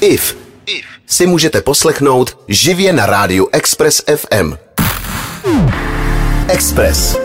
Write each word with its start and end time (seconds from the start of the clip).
IF 0.00 0.36
si 1.06 1.26
můžete 1.26 1.60
poslechnout 1.60 2.38
živě 2.48 2.92
na 2.92 3.06
rádiu 3.06 3.48
Express 3.52 4.02
FM. 4.16 4.54
Express. 6.48 7.16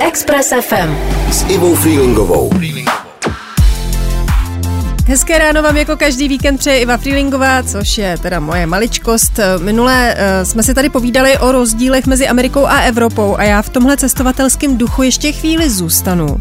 Express 0.00 0.52
FM. 0.60 0.94
S 1.30 1.44
Ivou 1.48 1.74
Freelingovou. 1.74 2.50
Hezké 5.08 5.38
ráno 5.38 5.62
vám 5.62 5.76
jako 5.76 5.96
každý 5.96 6.28
víkend 6.28 6.58
přeje 6.58 6.80
Iva 6.80 6.96
Freelingová, 6.96 7.62
což 7.62 7.98
je 7.98 8.18
teda 8.18 8.40
moje 8.40 8.66
maličkost. 8.66 9.40
Minule 9.58 10.14
uh, 10.14 10.48
jsme 10.48 10.62
si 10.62 10.74
tady 10.74 10.88
povídali 10.88 11.38
o 11.38 11.52
rozdílech 11.52 12.06
mezi 12.06 12.28
Amerikou 12.28 12.66
a 12.66 12.78
Evropou 12.78 13.36
a 13.36 13.42
já 13.42 13.62
v 13.62 13.68
tomhle 13.68 13.96
cestovatelském 13.96 14.78
duchu 14.78 15.02
ještě 15.02 15.32
chvíli 15.32 15.70
zůstanu, 15.70 16.36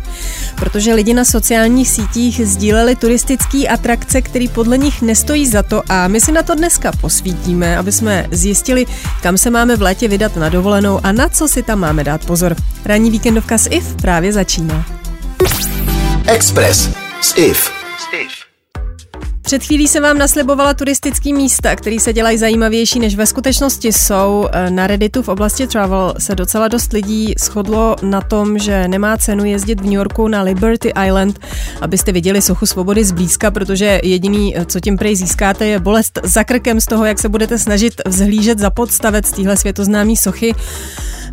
protože 0.55 0.93
lidi 0.93 1.13
na 1.13 1.25
sociálních 1.25 1.89
sítích 1.89 2.47
sdíleli 2.47 2.95
turistické 2.95 3.67
atrakce, 3.67 4.21
které 4.21 4.45
podle 4.53 4.77
nich 4.77 5.01
nestojí 5.01 5.47
za 5.47 5.63
to 5.63 5.83
a 5.89 6.07
my 6.07 6.21
si 6.21 6.31
na 6.31 6.43
to 6.43 6.55
dneska 6.55 6.91
posvítíme, 6.91 7.77
aby 7.77 7.91
jsme 7.91 8.27
zjistili, 8.31 8.85
kam 9.21 9.37
se 9.37 9.49
máme 9.49 9.75
v 9.75 9.81
létě 9.81 10.07
vydat 10.07 10.35
na 10.35 10.49
dovolenou 10.49 10.99
a 11.03 11.11
na 11.11 11.29
co 11.29 11.47
si 11.47 11.63
tam 11.63 11.79
máme 11.79 12.03
dát 12.03 12.25
pozor. 12.25 12.55
Ranní 12.85 13.11
víkendovka 13.11 13.57
s 13.57 13.69
IF 13.69 13.95
právě 13.95 14.33
začíná. 14.33 14.85
Express 16.27 16.89
s 17.21 17.37
IF. 17.37 17.77
Před 19.47 19.63
chvílí 19.63 19.87
jsem 19.87 20.03
vám 20.03 20.17
naslibovala 20.17 20.73
turistický 20.73 21.33
místa, 21.33 21.75
které 21.75 21.99
se 21.99 22.13
dělají 22.13 22.37
zajímavější, 22.37 22.99
než 22.99 23.15
ve 23.15 23.25
skutečnosti 23.25 23.93
jsou. 23.93 24.47
Na 24.69 24.87
Redditu 24.87 25.21
v 25.21 25.27
oblasti 25.27 25.67
travel 25.67 26.13
se 26.17 26.35
docela 26.35 26.67
dost 26.67 26.93
lidí 26.93 27.33
shodlo 27.39 27.95
na 28.01 28.21
tom, 28.21 28.59
že 28.59 28.87
nemá 28.87 29.17
cenu 29.17 29.45
jezdit 29.45 29.81
v 29.81 29.83
New 29.83 29.93
Yorku 29.93 30.27
na 30.27 30.41
Liberty 30.41 30.93
Island, 31.05 31.39
abyste 31.81 32.11
viděli 32.11 32.41
sochu 32.41 32.65
svobody 32.65 33.03
zblízka, 33.03 33.51
protože 33.51 33.99
jediný, 34.03 34.55
co 34.65 34.79
tím 34.79 34.97
prej 34.97 35.15
získáte, 35.15 35.65
je 35.67 35.79
bolest 35.79 36.19
za 36.23 36.43
krkem 36.43 36.81
z 36.81 36.85
toho, 36.85 37.05
jak 37.05 37.19
se 37.19 37.29
budete 37.29 37.59
snažit 37.59 38.01
vzhlížet 38.05 38.59
za 38.59 38.69
podstavec 38.69 39.31
téhle 39.31 39.57
světoznámý 39.57 40.17
sochy. 40.17 40.55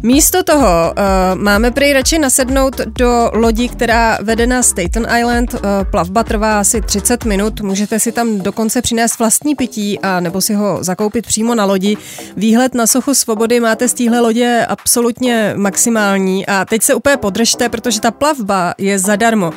Místo 0.04 0.42
toho 0.42 0.94
uh, 0.98 1.40
máme 1.40 1.70
prý 1.70 1.92
radši 1.92 2.18
nasednout 2.18 2.80
do 2.80 3.30
lodi, 3.34 3.68
která 3.68 4.18
vede 4.22 4.46
na 4.46 4.62
Staten 4.62 5.06
Island. 5.18 5.54
Uh, 5.54 5.60
plavba 5.90 6.24
trvá 6.24 6.60
asi 6.60 6.80
30 6.80 7.24
minut, 7.24 7.60
můžete 7.60 8.00
si 8.00 8.12
tam 8.12 8.38
dokonce 8.38 8.82
přinést 8.82 9.18
vlastní 9.18 9.54
pití 9.54 10.00
a 10.00 10.20
nebo 10.20 10.40
si 10.40 10.54
ho 10.54 10.78
zakoupit 10.80 11.26
přímo 11.26 11.54
na 11.54 11.64
lodi. 11.64 11.96
Výhled 12.36 12.74
na 12.74 12.86
sochu 12.86 13.14
svobody 13.14 13.60
máte 13.60 13.88
z 13.88 13.94
téhle 13.94 14.20
lodě 14.20 14.66
absolutně 14.68 15.52
maximální 15.56 16.46
a 16.46 16.64
teď 16.64 16.82
se 16.82 16.94
úplně 16.94 17.16
podržte, 17.16 17.68
protože 17.68 18.00
ta 18.00 18.10
plavba 18.10 18.74
je 18.78 18.98
zadarmo. 18.98 19.52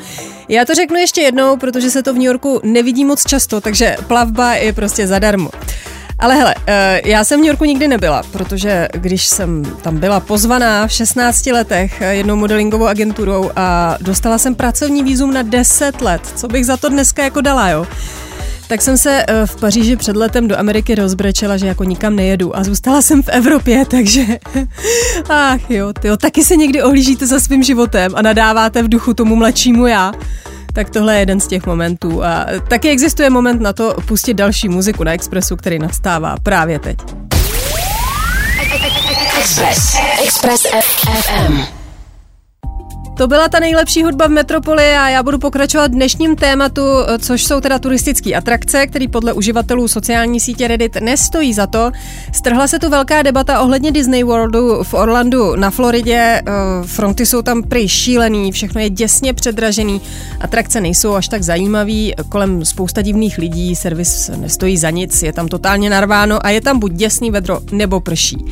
Já 0.50 0.66
to 0.66 0.76
řeknu 0.76 0.98
ještě 0.98 1.22
jednou, 1.22 1.58
protože 1.58 1.89
se 1.89 2.04
to 2.04 2.14
v 2.14 2.17
New 2.17 2.26
Yorku 2.26 2.61
nevidí 2.64 3.06
moc 3.06 3.23
často, 3.23 3.61
takže 3.61 3.98
plavba 4.08 4.54
je 4.54 4.73
prostě 4.73 5.08
zadarmo. 5.08 5.50
Ale 6.20 6.36
hele, 6.36 6.56
eh, 6.68 7.02
já 7.06 7.23
jsem 7.23 7.40
v 7.40 7.42
New 7.42 7.48
Yorku 7.48 7.66
nikdy 7.66 7.88
nebyla, 7.88 8.23
protože 8.32 8.88
když 8.94 9.26
jsem 9.26 9.64
tam 9.82 9.98
byla 9.98 10.20
pozvaná 10.20 10.88
v 10.88 10.92
16 10.92 11.52
letech 11.52 12.02
eh, 12.02 12.16
jednou 12.16 12.36
modelingovou 12.36 12.86
agenturou 12.86 13.52
a 13.56 13.98
dostala 14.02 14.38
jsem 14.38 14.56
pracovní 14.56 15.04
výzum 15.04 15.34
na 15.34 15.42
10 15.42 16.02
let, 16.02 16.22
co 16.36 16.48
bych 16.48 16.66
za 16.66 16.78
to 16.78 16.90
dneska 16.90 17.23
jako 17.23 17.42
dala, 17.42 17.70
jo? 17.70 17.88
Tak 18.68 18.82
jsem 18.82 18.98
se 18.98 19.26
eh, 19.28 19.45
v 19.45 19.56
Paříži 19.56 19.95
před 19.95 20.16
letem 20.16 20.48
do 20.48 20.60
Ameriky 20.60 20.95
rozbrečela, 20.95 21.58
že 21.58 21.68
jako 21.68 21.84
nikam 21.84 22.16
nejedu 22.16 22.58
a 22.58 22.64
zůstala 22.64 23.02
jsem 23.02 23.23
v 23.23 23.30
Evropě, 23.30 23.86
takže 23.90 24.23
ach 25.30 25.72
jo, 25.72 25.94
tyjo, 25.94 26.18
taky 26.18 26.44
se 26.44 26.56
někdy 26.56 26.84
ohlížíte 26.84 27.28
za 27.28 27.40
svým 27.40 27.64
životem 27.64 28.12
a 28.16 28.22
nadáváte 28.22 28.84
v 28.84 28.90
duchu 28.90 29.14
tomu 29.14 29.36
mladšímu 29.36 29.88
já 29.88 30.12
tak 30.78 30.89
tohle 30.89 31.14
je 31.16 31.20
jeden 31.20 31.39
z 31.39 31.47
těch 31.47 31.66
momentů. 31.66 32.23
A 32.23 32.45
taky 32.67 32.89
existuje 32.89 33.30
moment 33.30 33.61
na 33.61 33.73
to 33.73 33.95
pustit 34.08 34.33
další 34.33 34.70
muziku 34.70 35.03
na 35.03 35.14
Expressu, 35.14 35.56
který 35.56 35.80
nastává 35.80 36.36
právě 36.44 36.80
teď. 36.80 36.97
Express. 39.39 39.98
Express 40.23 40.66
FM. 40.81 41.77
To 43.17 43.28
byla 43.28 43.50
ta 43.50 43.60
nejlepší 43.60 44.04
hudba 44.04 44.28
v 44.28 44.32
metropoli 44.32 44.83
a 44.83 45.10
já 45.10 45.23
budu 45.23 45.39
pokračovat 45.39 45.92
dnešním 45.92 46.36
tématu, 46.36 46.82
což 47.20 47.44
jsou 47.44 47.61
teda 47.61 47.80
turistické 47.80 48.33
atrakce, 48.33 48.88
který 48.88 49.08
podle 49.08 49.33
uživatelů 49.33 49.88
sociální 49.88 50.39
sítě 50.39 50.67
Reddit 50.67 50.95
nestojí 50.95 51.54
za 51.54 51.67
to. 51.67 51.92
Strhla 52.33 52.67
se 52.67 52.80
tu 52.80 52.89
velká 52.89 53.22
debata 53.22 53.61
ohledně 53.61 53.92
Disney 53.92 54.23
Worldu 54.23 54.83
v 54.83 54.94
Orlandu 54.94 55.56
na 55.56 55.70
Floridě. 55.70 56.16
Eh, 56.16 56.44
fronty 56.86 57.26
jsou 57.26 57.42
tam 57.42 57.64
prý 57.64 57.88
šílený, 57.88 58.52
všechno 58.52 58.82
je 58.82 58.89
děsně 58.89 59.33
předražený, 59.33 60.02
atrakce 60.39 60.82
nejsou 60.82 61.14
až 61.14 61.27
tak 61.27 61.44
zajímavý, 61.44 62.14
kolem 62.30 62.66
spousta 62.66 63.02
divných 63.02 63.38
lidí, 63.38 63.76
servis 63.76 64.32
nestojí 64.36 64.77
za 64.77 64.89
nic, 64.89 65.23
je 65.23 65.33
tam 65.33 65.48
totálně 65.48 65.89
narváno 65.89 66.45
a 66.45 66.50
je 66.50 66.61
tam 66.61 66.80
buď 66.80 66.92
děsný 66.92 67.32
vedro 67.32 67.60
nebo 67.72 68.00
prší. 68.00 68.45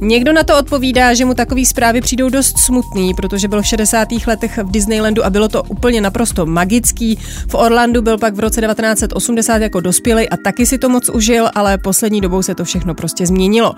Někdo 0.00 0.32
na 0.32 0.42
to 0.42 0.58
odpovídá, 0.58 1.14
že 1.14 1.24
mu 1.24 1.34
takové 1.34 1.64
zprávy 1.64 2.00
přijdou 2.00 2.28
dost 2.28 2.58
smutný, 2.58 3.14
protože 3.14 3.48
byl 3.48 3.62
60 3.62 4.05
90. 4.06 4.26
letech 4.30 4.58
v 4.58 4.70
Disneylandu 4.70 5.24
a 5.24 5.30
bylo 5.30 5.48
to 5.48 5.62
úplně 5.62 6.00
naprosto 6.00 6.46
magický. 6.46 7.18
V 7.48 7.54
Orlandu 7.54 8.02
byl 8.02 8.18
pak 8.18 8.34
v 8.34 8.40
roce 8.40 8.60
1980 8.60 9.62
jako 9.62 9.80
dospělý 9.80 10.28
a 10.28 10.36
taky 10.36 10.66
si 10.66 10.78
to 10.78 10.88
moc 10.88 11.08
užil, 11.08 11.50
ale 11.54 11.78
poslední 11.78 12.20
dobou 12.20 12.42
se 12.42 12.54
to 12.54 12.64
všechno 12.64 12.94
prostě 12.94 13.26
změnilo. 13.26 13.74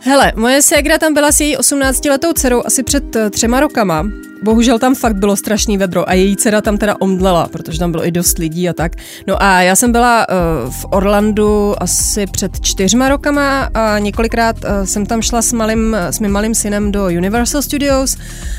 Hele, 0.00 0.32
moje 0.36 0.62
ségra 0.62 0.98
tam 0.98 1.14
byla 1.14 1.32
s 1.32 1.40
její 1.40 1.56
18-letou 1.56 2.32
dcerou 2.32 2.62
asi 2.66 2.82
před 2.82 3.16
eh, 3.16 3.30
třema 3.30 3.60
rokama 3.60 4.06
bohužel 4.42 4.78
tam 4.78 4.94
fakt 4.94 5.16
bylo 5.16 5.36
strašný 5.36 5.78
vedro 5.78 6.08
a 6.08 6.14
její 6.14 6.36
dcera 6.36 6.60
tam 6.60 6.78
teda 6.78 6.94
omdlela, 7.00 7.48
protože 7.48 7.78
tam 7.78 7.90
bylo 7.90 8.06
i 8.06 8.10
dost 8.10 8.38
lidí 8.38 8.68
a 8.68 8.72
tak. 8.72 8.92
No 9.26 9.42
a 9.42 9.60
já 9.62 9.76
jsem 9.76 9.92
byla 9.92 10.26
uh, 10.28 10.72
v 10.72 10.86
Orlandu 10.90 11.74
asi 11.82 12.26
před 12.26 12.60
čtyřma 12.60 13.08
rokama 13.08 13.68
a 13.74 13.98
několikrát 13.98 14.56
uh, 14.56 14.70
jsem 14.84 15.06
tam 15.06 15.22
šla 15.22 15.42
s, 15.42 15.52
malým, 15.52 15.94
s 15.94 16.20
mým 16.20 16.30
malým 16.30 16.54
synem 16.54 16.92
do 16.92 17.04
Universal 17.04 17.62
Studios 17.62 18.16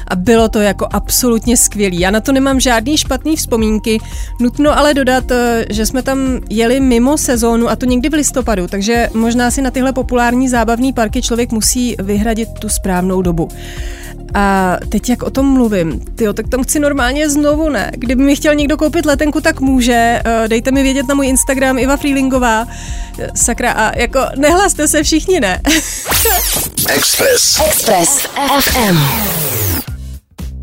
a 0.07 0.15
bylo 0.15 0.49
to 0.49 0.59
jako 0.59 0.87
absolutně 0.91 1.57
skvělý. 1.57 1.99
Já 1.99 2.11
na 2.11 2.19
to 2.19 2.31
nemám 2.31 2.59
žádný 2.59 2.97
špatný 2.97 3.35
vzpomínky, 3.35 3.99
nutno 4.39 4.77
ale 4.77 4.93
dodat, 4.93 5.31
uh, 5.31 5.37
že 5.69 5.85
jsme 5.85 6.01
tam 6.01 6.39
jeli 6.49 6.79
mimo 6.79 7.17
sezónu 7.17 7.69
a 7.69 7.75
to 7.75 7.85
někdy 7.85 8.09
v 8.09 8.13
listopadu, 8.13 8.67
takže 8.67 9.09
možná 9.13 9.51
si 9.51 9.61
na 9.61 9.71
tyhle 9.71 9.93
populární 9.93 10.49
zábavní 10.49 10.93
parky 10.93 11.21
člověk 11.21 11.51
musí 11.51 11.95
vyhradit 11.99 12.49
tu 12.59 12.69
správnou 12.69 13.21
dobu. 13.21 13.49
A 14.33 14.77
teď 14.89 15.09
jak 15.09 15.23
o 15.23 15.29
tom 15.29 15.45
mluvím, 15.45 15.99
tyjo, 16.15 16.33
tak 16.33 16.47
tam 16.47 16.63
chci 16.63 16.79
normálně 16.79 17.29
znovu, 17.29 17.69
ne? 17.69 17.91
Kdyby 17.93 18.23
mi 18.23 18.35
chtěl 18.35 18.55
někdo 18.55 18.77
koupit 18.77 19.05
letenku, 19.05 19.41
tak 19.41 19.59
může. 19.59 20.21
Eh, 20.25 20.47
dejte 20.47 20.71
mi 20.71 20.83
vědět 20.83 21.07
na 21.07 21.15
můj 21.15 21.27
Instagram 21.27 21.79
Iva 21.79 21.97
Freelingová. 21.97 22.67
Eh, 23.19 23.29
sakra, 23.35 23.71
a 23.71 23.99
jako 23.99 24.19
nehlaste 24.37 24.87
se 24.87 25.03
všichni, 25.03 25.39
ne? 25.39 25.61
Express. 26.89 27.61
Express 27.67 28.27
FM. 28.59 28.97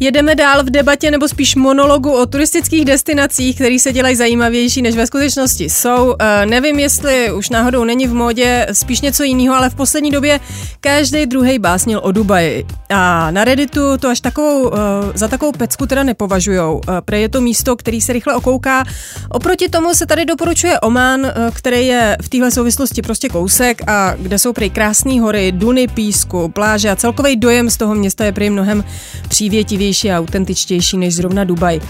Jedeme 0.01 0.35
dál 0.35 0.65
v 0.65 0.71
debatě 0.71 1.11
nebo 1.11 1.29
spíš 1.29 1.57
monologu 1.57 2.11
o 2.11 2.27
turistických 2.27 2.85
destinacích, 2.85 3.57
které 3.57 3.79
se 3.79 3.93
dělají 3.93 4.17
zajímavější, 4.17 4.83
než 4.83 4.97
ve 4.97 5.07
skutečnosti 5.07 5.65
jsou. 5.65 6.07
Uh, 6.07 6.15
nevím, 6.45 6.79
jestli 6.79 7.33
už 7.33 7.51
náhodou 7.51 7.85
není 7.85 8.07
v 8.07 8.15
módě 8.15 8.67
spíš 8.73 9.01
něco 9.01 9.23
jiného, 9.23 9.57
ale 9.57 9.71
v 9.71 9.75
poslední 9.75 10.11
době 10.11 10.41
každý 10.81 11.27
druhý 11.27 11.59
básnil 11.59 12.01
o 12.03 12.13
Dubaji. 12.13 12.67
A 12.91 13.31
na 13.31 13.45
Redditu 13.45 13.99
to 13.99 14.09
až 14.09 14.21
takovou, 14.21 14.69
uh, 14.69 14.77
za 15.15 15.29
takovou 15.29 15.53
pecku 15.53 15.87
teda 15.87 16.03
nepovažujou. 16.03 16.75
Uh, 16.75 16.81
pre 17.05 17.21
je 17.21 17.29
to 17.29 17.41
místo, 17.41 17.77
který 17.77 18.01
se 18.01 18.13
rychle 18.13 18.35
okouká. 18.35 18.85
Oproti 19.29 19.69
tomu 19.69 19.95
se 19.95 20.07
tady 20.07 20.25
doporučuje 20.25 20.81
Oman, 20.81 21.33
který 21.55 21.87
je 21.87 22.17
v 22.23 22.29
téhle 22.29 22.51
souvislosti 22.51 23.03
prostě 23.03 23.29
kousek 23.29 23.83
a 23.87 24.15
kde 24.19 24.39
jsou 24.39 24.53
prej 24.53 24.71
krásné 24.71 25.21
hory, 25.21 25.53
duny 25.53 25.89
písku, 25.89 26.49
pláže 26.49 26.91
a 26.91 26.97
celkový 26.97 27.37
dojem 27.37 27.71
z 27.71 27.77
toho 27.77 27.95
města 27.95 28.25
je 28.25 28.33
prý 28.33 28.51
mnohem 28.51 28.85
přívětivější 29.29 29.88
čistější 29.89 30.13
a 30.13 30.19
autentičtější 30.19 30.97
než 30.97 31.15
zrovna 31.15 31.45
Dubaj. 31.45 31.81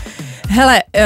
Hele, 0.48 0.82
uh, 0.96 1.02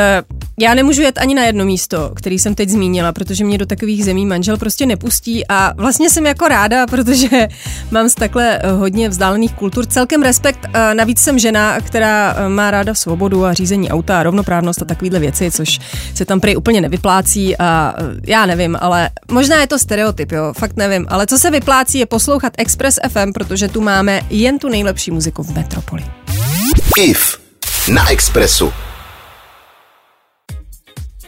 já 0.60 0.74
nemůžu 0.74 1.02
jet 1.02 1.18
ani 1.18 1.34
na 1.34 1.44
jedno 1.44 1.64
místo, 1.64 2.12
který 2.14 2.38
jsem 2.38 2.54
teď 2.54 2.68
zmínila, 2.68 3.12
protože 3.12 3.44
mě 3.44 3.58
do 3.58 3.66
takových 3.66 4.04
zemí 4.04 4.26
manžel 4.26 4.56
prostě 4.56 4.86
nepustí 4.86 5.48
a 5.48 5.72
vlastně 5.76 6.10
jsem 6.10 6.26
jako 6.26 6.48
ráda, 6.48 6.86
protože 6.86 7.48
mám 7.90 8.08
z 8.08 8.14
takhle 8.14 8.58
eh, 8.58 8.70
hodně 8.70 9.08
vzdálených 9.08 9.54
kultur 9.54 9.86
celkem 9.86 10.22
respekt. 10.22 10.66
Uh, 10.66 10.94
navíc 10.94 11.18
jsem 11.18 11.38
žena, 11.38 11.80
která 11.80 12.36
má 12.48 12.70
ráda 12.70 12.94
svobodu 12.94 13.44
a 13.44 13.52
řízení 13.52 13.90
auta 13.90 14.20
a 14.20 14.22
rovnoprávnost 14.22 14.82
a 14.82 14.84
takovéhle 14.84 15.20
věci, 15.20 15.50
což 15.50 15.80
se 16.14 16.24
tam 16.24 16.40
prý 16.40 16.56
úplně 16.56 16.80
nevyplácí 16.80 17.56
a 17.58 17.94
já 18.26 18.46
nevím, 18.46 18.76
ale 18.80 19.10
možná 19.30 19.60
je 19.60 19.66
to 19.66 19.78
stereotyp, 19.78 20.32
jo, 20.32 20.52
fakt 20.58 20.76
nevím, 20.76 21.06
ale 21.08 21.26
co 21.26 21.38
se 21.38 21.50
vyplácí 21.50 21.98
je 21.98 22.06
poslouchat 22.06 22.52
Express 22.58 22.98
FM, 23.08 23.32
protože 23.32 23.68
tu 23.68 23.80
máme 23.80 24.20
jen 24.30 24.58
tu 24.58 24.68
nejlepší 24.68 25.10
muziku 25.10 25.42
v 25.42 25.54
Metropoli. 25.54 26.21
IF 26.96 27.40
na 27.94 28.10
Expressu. 28.10 28.72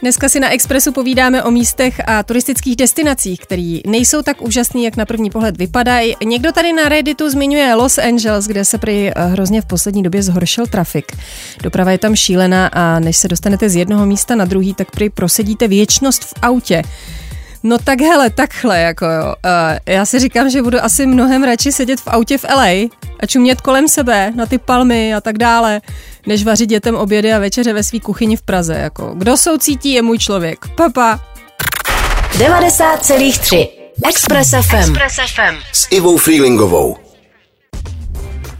Dneska 0.01 0.29
si 0.29 0.39
na 0.39 0.49
Expressu 0.49 0.91
povídáme 0.91 1.43
o 1.43 1.51
místech 1.51 2.01
a 2.07 2.23
turistických 2.23 2.75
destinacích, 2.75 3.39
které 3.39 3.79
nejsou 3.87 4.21
tak 4.21 4.41
úžasný, 4.41 4.83
jak 4.83 4.95
na 4.95 5.05
první 5.05 5.29
pohled 5.29 5.57
vypadají. 5.57 6.15
Někdo 6.25 6.51
tady 6.51 6.73
na 6.73 6.89
Redditu 6.89 7.29
zmiňuje 7.29 7.75
Los 7.75 7.97
Angeles, 7.97 8.47
kde 8.47 8.65
se 8.65 8.77
prý 8.77 9.09
eh, 9.09 9.13
hrozně 9.25 9.61
v 9.61 9.65
poslední 9.65 10.03
době 10.03 10.23
zhoršil 10.23 10.67
trafik. 10.67 11.11
Doprava 11.63 11.91
je 11.91 11.97
tam 11.97 12.15
šílená 12.15 12.67
a 12.67 12.99
než 12.99 13.17
se 13.17 13.27
dostanete 13.27 13.69
z 13.69 13.75
jednoho 13.75 14.05
místa 14.05 14.35
na 14.35 14.45
druhý, 14.45 14.73
tak 14.73 14.91
prý 14.91 15.09
prosedíte 15.09 15.67
věčnost 15.67 16.23
v 16.23 16.33
autě. 16.41 16.83
No 17.65 17.77
tak 17.77 18.01
hele, 18.01 18.29
takhle 18.29 18.79
jako 18.79 19.05
jo. 19.05 19.25
Uh, 19.25 19.77
já 19.85 20.05
si 20.05 20.19
říkám, 20.19 20.49
že 20.49 20.61
budu 20.61 20.83
asi 20.83 21.05
mnohem 21.05 21.43
radši 21.43 21.71
sedět 21.71 21.99
v 21.99 22.07
autě 22.07 22.37
v 22.37 22.43
LA 22.43 22.65
a 23.19 23.25
čumět 23.27 23.61
kolem 23.61 23.87
sebe 23.87 24.31
na 24.35 24.45
ty 24.45 24.57
palmy 24.57 25.15
a 25.15 25.21
tak 25.21 25.37
dále, 25.37 25.81
než 26.27 26.43
vařit 26.43 26.69
dětem 26.69 26.95
obědy 26.95 27.33
a 27.33 27.39
večeře 27.39 27.73
ve 27.73 27.83
své 27.83 27.99
kuchyni 27.99 28.37
v 28.37 28.41
Praze. 28.41 28.73
Jako. 28.73 29.13
Kdo 29.17 29.37
soucítí, 29.37 29.93
je 29.93 30.01
můj 30.01 30.17
člověk. 30.17 30.65
Papa. 30.75 31.19
90,3 32.37 33.67
Express 34.09 34.49
FM. 34.49 34.75
Express 34.75 35.15
FM. 35.15 35.55
S 35.71 35.87
Ivou 35.91 36.17
Freelingovou. 36.17 37.04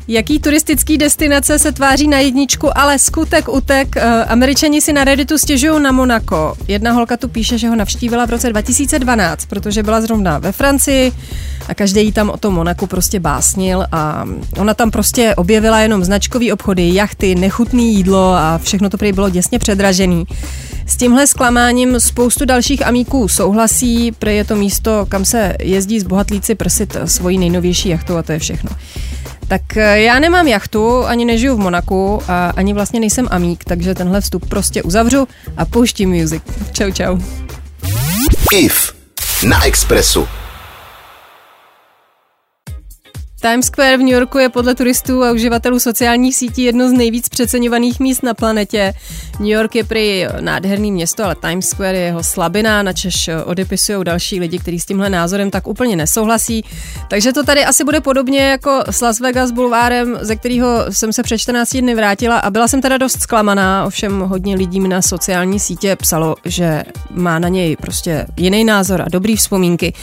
Jaký 0.07 0.39
turistický 0.39 0.97
destinace 0.97 1.59
se 1.59 1.71
tváří 1.71 2.07
na 2.07 2.19
jedničku, 2.19 2.77
ale 2.77 2.99
skutek 2.99 3.49
utek. 3.49 3.97
Eh, 3.97 4.25
Američani 4.25 4.81
si 4.81 4.93
na 4.93 5.03
Redditu 5.03 5.37
stěžují 5.37 5.83
na 5.83 5.91
Monako. 5.91 6.55
Jedna 6.67 6.91
holka 6.91 7.17
tu 7.17 7.27
píše, 7.27 7.57
že 7.57 7.69
ho 7.69 7.75
navštívila 7.75 8.25
v 8.25 8.29
roce 8.29 8.49
2012, 8.49 9.45
protože 9.45 9.83
byla 9.83 10.01
zrovna 10.01 10.39
ve 10.39 10.51
Francii 10.51 11.11
a 11.67 11.73
každý 11.73 12.05
jí 12.05 12.11
tam 12.11 12.29
o 12.29 12.37
tom 12.37 12.53
Monaku 12.53 12.87
prostě 12.87 13.19
básnil 13.19 13.85
a 13.91 14.25
ona 14.57 14.73
tam 14.73 14.91
prostě 14.91 15.35
objevila 15.35 15.79
jenom 15.79 16.03
značkový 16.03 16.51
obchody, 16.51 16.95
jachty, 16.95 17.35
nechutný 17.35 17.95
jídlo 17.95 18.33
a 18.33 18.59
všechno 18.63 18.89
to 18.89 18.97
prý 18.97 19.11
bylo 19.11 19.29
děsně 19.29 19.59
předražený. 19.59 20.25
S 20.87 20.97
tímhle 20.97 21.27
zklamáním 21.27 21.99
spoustu 21.99 22.45
dalších 22.45 22.87
amíků 22.87 23.27
souhlasí, 23.27 24.11
prý 24.11 24.35
je 24.35 24.45
to 24.45 24.55
místo, 24.55 25.05
kam 25.09 25.25
se 25.25 25.55
jezdí 25.59 25.99
z 25.99 26.03
bohatlíci 26.03 26.55
prsit 26.55 26.97
svojí 27.05 27.37
nejnovější 27.37 27.89
jachtou 27.89 28.15
a 28.15 28.23
to 28.23 28.31
je 28.31 28.39
všechno. 28.39 28.69
Tak 29.47 29.77
eh, 29.77 30.01
já 30.01 30.19
nemám 30.19 30.47
jachtu, 30.47 31.05
ani 31.05 31.25
nežiju 31.25 31.55
v 31.55 31.59
Monaku 31.59 32.21
a 32.27 32.53
ani 32.55 32.73
vlastně 32.73 32.99
nejsem 32.99 33.27
amík, 33.31 33.63
takže 33.63 33.95
tenhle 33.95 34.21
vstup 34.21 34.49
prostě 34.49 34.83
uzavřu 34.83 35.27
a 35.57 35.65
pouštím 35.65 36.09
music. 36.09 36.43
Čau, 36.71 36.91
čau. 36.91 37.17
IF 38.51 38.95
na 39.43 39.65
Expressu. 39.65 40.27
Times 43.51 43.65
Square 43.65 43.97
v 43.97 43.99
New 43.99 44.13
Yorku 44.13 44.37
je 44.37 44.49
podle 44.49 44.75
turistů 44.75 45.23
a 45.23 45.31
uživatelů 45.31 45.79
sociálních 45.79 46.35
sítí 46.35 46.63
jedno 46.63 46.89
z 46.89 46.91
nejvíc 46.91 47.29
přeceňovaných 47.29 47.99
míst 47.99 48.23
na 48.23 48.33
planetě. 48.33 48.93
New 49.39 49.49
York 49.49 49.75
je 49.75 49.83
prý 49.83 50.25
nádherný 50.39 50.91
město, 50.91 51.23
ale 51.23 51.35
Times 51.35 51.69
Square 51.69 51.97
je 51.97 52.05
jeho 52.05 52.23
slabina, 52.23 52.83
načež 52.83 53.29
odepisují 53.45 54.03
další 54.03 54.39
lidi, 54.39 54.59
kteří 54.59 54.79
s 54.79 54.85
tímhle 54.85 55.09
názorem 55.09 55.51
tak 55.51 55.67
úplně 55.67 55.95
nesouhlasí. 55.95 56.63
Takže 57.09 57.33
to 57.33 57.43
tady 57.43 57.65
asi 57.65 57.83
bude 57.83 58.01
podobně 58.01 58.39
jako 58.39 58.83
s 58.89 59.01
Las 59.01 59.19
Vegas 59.19 59.51
bulvárem, 59.51 60.17
ze 60.21 60.35
kterého 60.35 60.85
jsem 60.89 61.13
se 61.13 61.23
před 61.23 61.37
14 61.37 61.77
dny 61.77 61.95
vrátila 61.95 62.39
a 62.39 62.49
byla 62.49 62.67
jsem 62.67 62.81
teda 62.81 62.97
dost 62.97 63.21
zklamaná, 63.21 63.85
ovšem 63.85 64.19
hodně 64.19 64.55
lidí 64.55 64.79
mi 64.79 64.87
na 64.87 65.01
sociální 65.01 65.59
sítě 65.59 65.95
psalo, 65.95 66.35
že 66.45 66.83
má 67.11 67.39
na 67.39 67.47
něj 67.47 67.75
prostě 67.75 68.25
jiný 68.37 68.63
názor 68.63 69.01
a 69.01 69.09
dobrý 69.09 69.35
vzpomínky. 69.35 69.93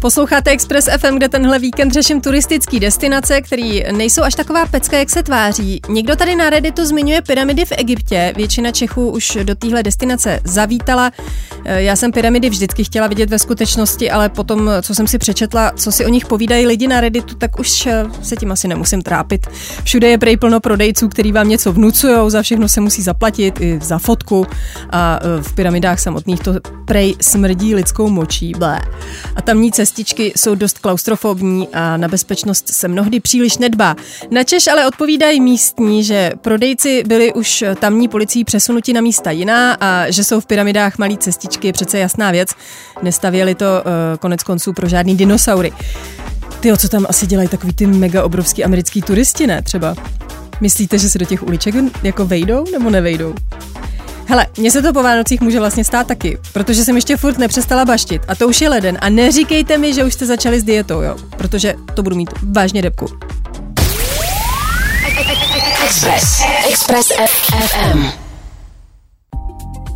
Posloucháte 0.00 0.50
Express 0.50 0.88
FM, 0.98 1.16
kde 1.16 1.28
tenhle 1.28 1.58
víkend 1.58 1.92
řeším 1.92 2.20
turistický 2.20 2.80
destinace, 2.80 3.40
který 3.40 3.84
nejsou 3.92 4.22
až 4.22 4.34
taková 4.34 4.66
pecka, 4.66 4.98
jak 4.98 5.10
se 5.10 5.22
tváří. 5.22 5.80
Někdo 5.88 6.16
tady 6.16 6.36
na 6.36 6.50
Redditu 6.50 6.84
zmiňuje 6.84 7.22
pyramidy 7.22 7.64
v 7.64 7.72
Egyptě, 7.72 8.32
většina 8.36 8.70
Čechů 8.70 9.10
už 9.10 9.38
do 9.42 9.54
téhle 9.54 9.82
destinace 9.82 10.40
zavítala. 10.44 11.10
Eh, 11.64 11.82
já 11.82 11.96
jsem 11.96 12.12
pyramidy 12.12 12.50
vždycky 12.50 12.84
chtěla 12.84 13.06
vidět 13.06 13.30
ve 13.30 13.38
skutečnosti, 13.38 14.10
ale 14.10 14.28
potom, 14.28 14.70
co 14.82 14.94
jsem 14.94 15.06
si 15.06 15.18
přečetla, 15.18 15.72
co 15.76 15.92
si 15.92 16.04
o 16.04 16.08
nich 16.08 16.26
povídají 16.26 16.66
lidi 16.66 16.88
na 16.88 17.00
Redditu, 17.00 17.34
tak 17.34 17.60
už 17.60 17.86
eh, 17.86 18.04
se 18.22 18.36
tím 18.36 18.52
asi 18.52 18.68
nemusím 18.68 19.02
trápit. 19.02 19.46
Všude 19.84 20.08
je 20.08 20.18
prej 20.18 20.36
plno 20.36 20.60
prodejců, 20.60 21.08
který 21.08 21.32
vám 21.32 21.48
něco 21.48 21.72
vnucují, 21.72 22.30
za 22.30 22.42
všechno 22.42 22.68
se 22.68 22.80
musí 22.80 23.02
zaplatit, 23.02 23.60
i 23.60 23.78
za 23.82 23.98
fotku. 23.98 24.46
A 24.90 25.20
eh, 25.22 25.42
v 25.42 25.52
pyramidách 25.52 26.00
samotných 26.00 26.40
to 26.40 26.54
prej 26.84 27.14
smrdí 27.20 27.74
lidskou 27.74 28.08
močí. 28.10 28.52
Blé. 28.58 28.80
A 29.36 29.42
tamní 29.42 29.70
cestičky 29.90 30.32
jsou 30.36 30.54
dost 30.54 30.78
klaustrofobní 30.78 31.68
a 31.68 31.96
na 31.96 32.08
bezpečnost 32.08 32.68
se 32.68 32.88
mnohdy 32.88 33.20
příliš 33.20 33.58
nedbá. 33.58 33.96
Načež 34.30 34.66
ale 34.66 34.86
odpovídají 34.86 35.40
místní, 35.40 36.04
že 36.04 36.32
prodejci 36.40 37.02
byli 37.06 37.32
už 37.32 37.64
tamní 37.78 38.08
policií 38.08 38.44
přesunuti 38.44 38.92
na 38.92 39.00
místa 39.00 39.30
jiná 39.30 39.76
a 39.80 40.10
že 40.10 40.24
jsou 40.24 40.40
v 40.40 40.46
pyramidách 40.46 40.98
malí 40.98 41.18
cestičky 41.18 41.66
je 41.66 41.72
přece 41.72 41.98
jasná 41.98 42.30
věc. 42.30 42.48
Nestavěli 43.02 43.54
to 43.54 43.64
uh, 43.64 44.18
konec 44.18 44.42
konců 44.42 44.72
pro 44.72 44.88
žádný 44.88 45.16
dinosaury. 45.16 45.72
Ty, 46.60 46.76
co 46.76 46.88
tam 46.88 47.06
asi 47.08 47.26
dělají 47.26 47.48
takový 47.48 47.72
ty 47.72 47.86
mega 47.86 48.24
obrovský 48.24 48.64
americký 48.64 49.02
turisti, 49.02 49.46
ne 49.46 49.62
třeba? 49.62 49.94
Myslíte, 50.60 50.98
že 50.98 51.10
se 51.10 51.18
do 51.18 51.24
těch 51.24 51.42
uliček 51.42 51.74
jako 52.02 52.26
vejdou 52.26 52.64
nebo 52.72 52.90
nevejdou? 52.90 53.34
Hele, 54.30 54.46
mně 54.58 54.70
se 54.70 54.82
to 54.82 54.92
po 54.92 55.02
Vánocích 55.02 55.40
může 55.40 55.58
vlastně 55.58 55.84
stát 55.84 56.06
taky, 56.06 56.38
protože 56.52 56.84
jsem 56.84 56.96
ještě 56.96 57.16
furt 57.16 57.38
nepřestala 57.38 57.84
baštit 57.84 58.22
a 58.28 58.34
to 58.34 58.48
už 58.48 58.60
je 58.60 58.68
leden 58.68 58.98
a 59.00 59.08
neříkejte 59.08 59.78
mi, 59.78 59.94
že 59.94 60.04
už 60.04 60.14
jste 60.14 60.26
začali 60.26 60.60
s 60.60 60.64
dietou, 60.64 61.00
jo, 61.00 61.16
protože 61.36 61.74
to 61.94 62.02
budu 62.02 62.16
mít 62.16 62.30
vážně 62.42 62.82
depku. 62.82 63.06
Express. 65.84 66.42
Express 66.68 67.08
FM. 67.26 68.29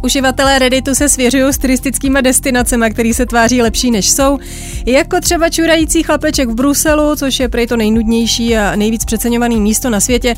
Uživatelé 0.05 0.59
Redditu 0.59 0.95
se 0.95 1.09
svěřují 1.09 1.53
s 1.53 1.59
turistickými 1.59 2.23
destinacemi, 2.23 2.91
které 2.91 3.15
se 3.15 3.27
tváří 3.27 3.63
lepší 3.63 3.91
než 3.91 4.11
jsou, 4.11 4.39
jako 4.87 5.21
třeba 5.21 5.51
čurající 5.51 6.03
chlapeček 6.03 6.49
v 6.49 6.55
Bruselu, 6.55 7.17
což 7.17 7.41
je 7.41 7.49
prej 7.49 7.67
to 7.67 7.77
nejnudnější 7.77 8.57
a 8.57 8.77
nejvíc 8.77 9.05
přeceňovaný 9.05 9.61
místo 9.61 9.91
na 9.91 10.01
světě. 10.01 10.35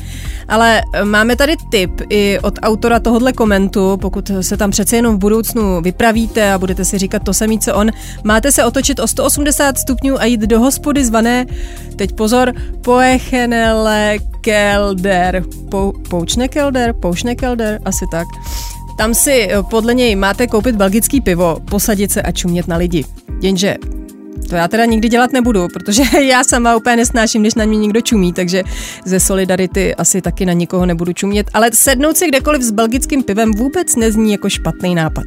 Ale 0.47 0.81
máme 1.03 1.35
tady 1.35 1.55
tip 1.71 1.91
i 2.09 2.39
od 2.39 2.53
autora 2.61 2.99
tohohle 2.99 3.33
komentu, 3.33 3.97
pokud 3.97 4.31
se 4.41 4.57
tam 4.57 4.71
přece 4.71 4.95
jenom 4.95 5.15
v 5.15 5.19
budoucnu 5.19 5.81
vypravíte 5.81 6.53
a 6.53 6.57
budete 6.57 6.85
si 6.85 6.97
říkat 6.97 7.23
to 7.23 7.33
samé, 7.33 7.57
co 7.57 7.75
on, 7.75 7.91
máte 8.23 8.51
se 8.51 8.65
otočit 8.65 8.99
o 8.99 9.07
180 9.07 9.77
stupňů 9.77 10.21
a 10.21 10.25
jít 10.25 10.41
do 10.41 10.59
hospody 10.59 11.05
zvané, 11.05 11.45
teď 11.95 12.11
pozor, 12.11 12.53
Poechenele 12.81 14.17
Kelder, 14.41 15.43
Pou, 15.71 15.91
Poučne 16.09 16.47
Kelder, 16.47 16.93
Poučne 16.93 17.35
Kelder, 17.35 17.79
asi 17.85 18.05
tak. 18.11 18.27
Tam 18.97 19.13
si 19.13 19.47
eh, 19.51 19.63
podle 19.63 19.93
něj 19.93 20.15
máte 20.15 20.47
koupit 20.47 20.75
belgický 20.75 21.21
pivo, 21.21 21.57
posadit 21.71 22.11
se 22.11 22.21
a 22.21 22.31
čumět 22.31 22.67
na 22.67 22.77
lidi. 22.77 23.05
Jenže 23.41 23.75
to 24.49 24.55
já 24.55 24.67
teda 24.67 24.85
nikdy 24.85 25.09
dělat 25.09 25.33
nebudu, 25.33 25.67
protože 25.73 26.03
já 26.21 26.43
sama 26.43 26.75
úplně 26.75 26.95
nesnáším, 26.95 27.41
když 27.41 27.55
na 27.55 27.65
mě 27.65 27.77
někdo 27.77 28.01
čumí, 28.01 28.33
takže 28.33 28.63
ze 29.05 29.19
solidarity 29.19 29.95
asi 29.95 30.21
taky 30.21 30.45
na 30.45 30.53
nikoho 30.53 30.85
nebudu 30.85 31.13
čumět, 31.13 31.49
ale 31.53 31.69
sednout 31.73 32.17
si 32.17 32.27
kdekoliv 32.27 32.61
s 32.61 32.71
belgickým 32.71 33.23
pivem 33.23 33.51
vůbec 33.51 33.95
nezní 33.95 34.31
jako 34.31 34.49
špatný 34.49 34.95
nápad. 34.95 35.25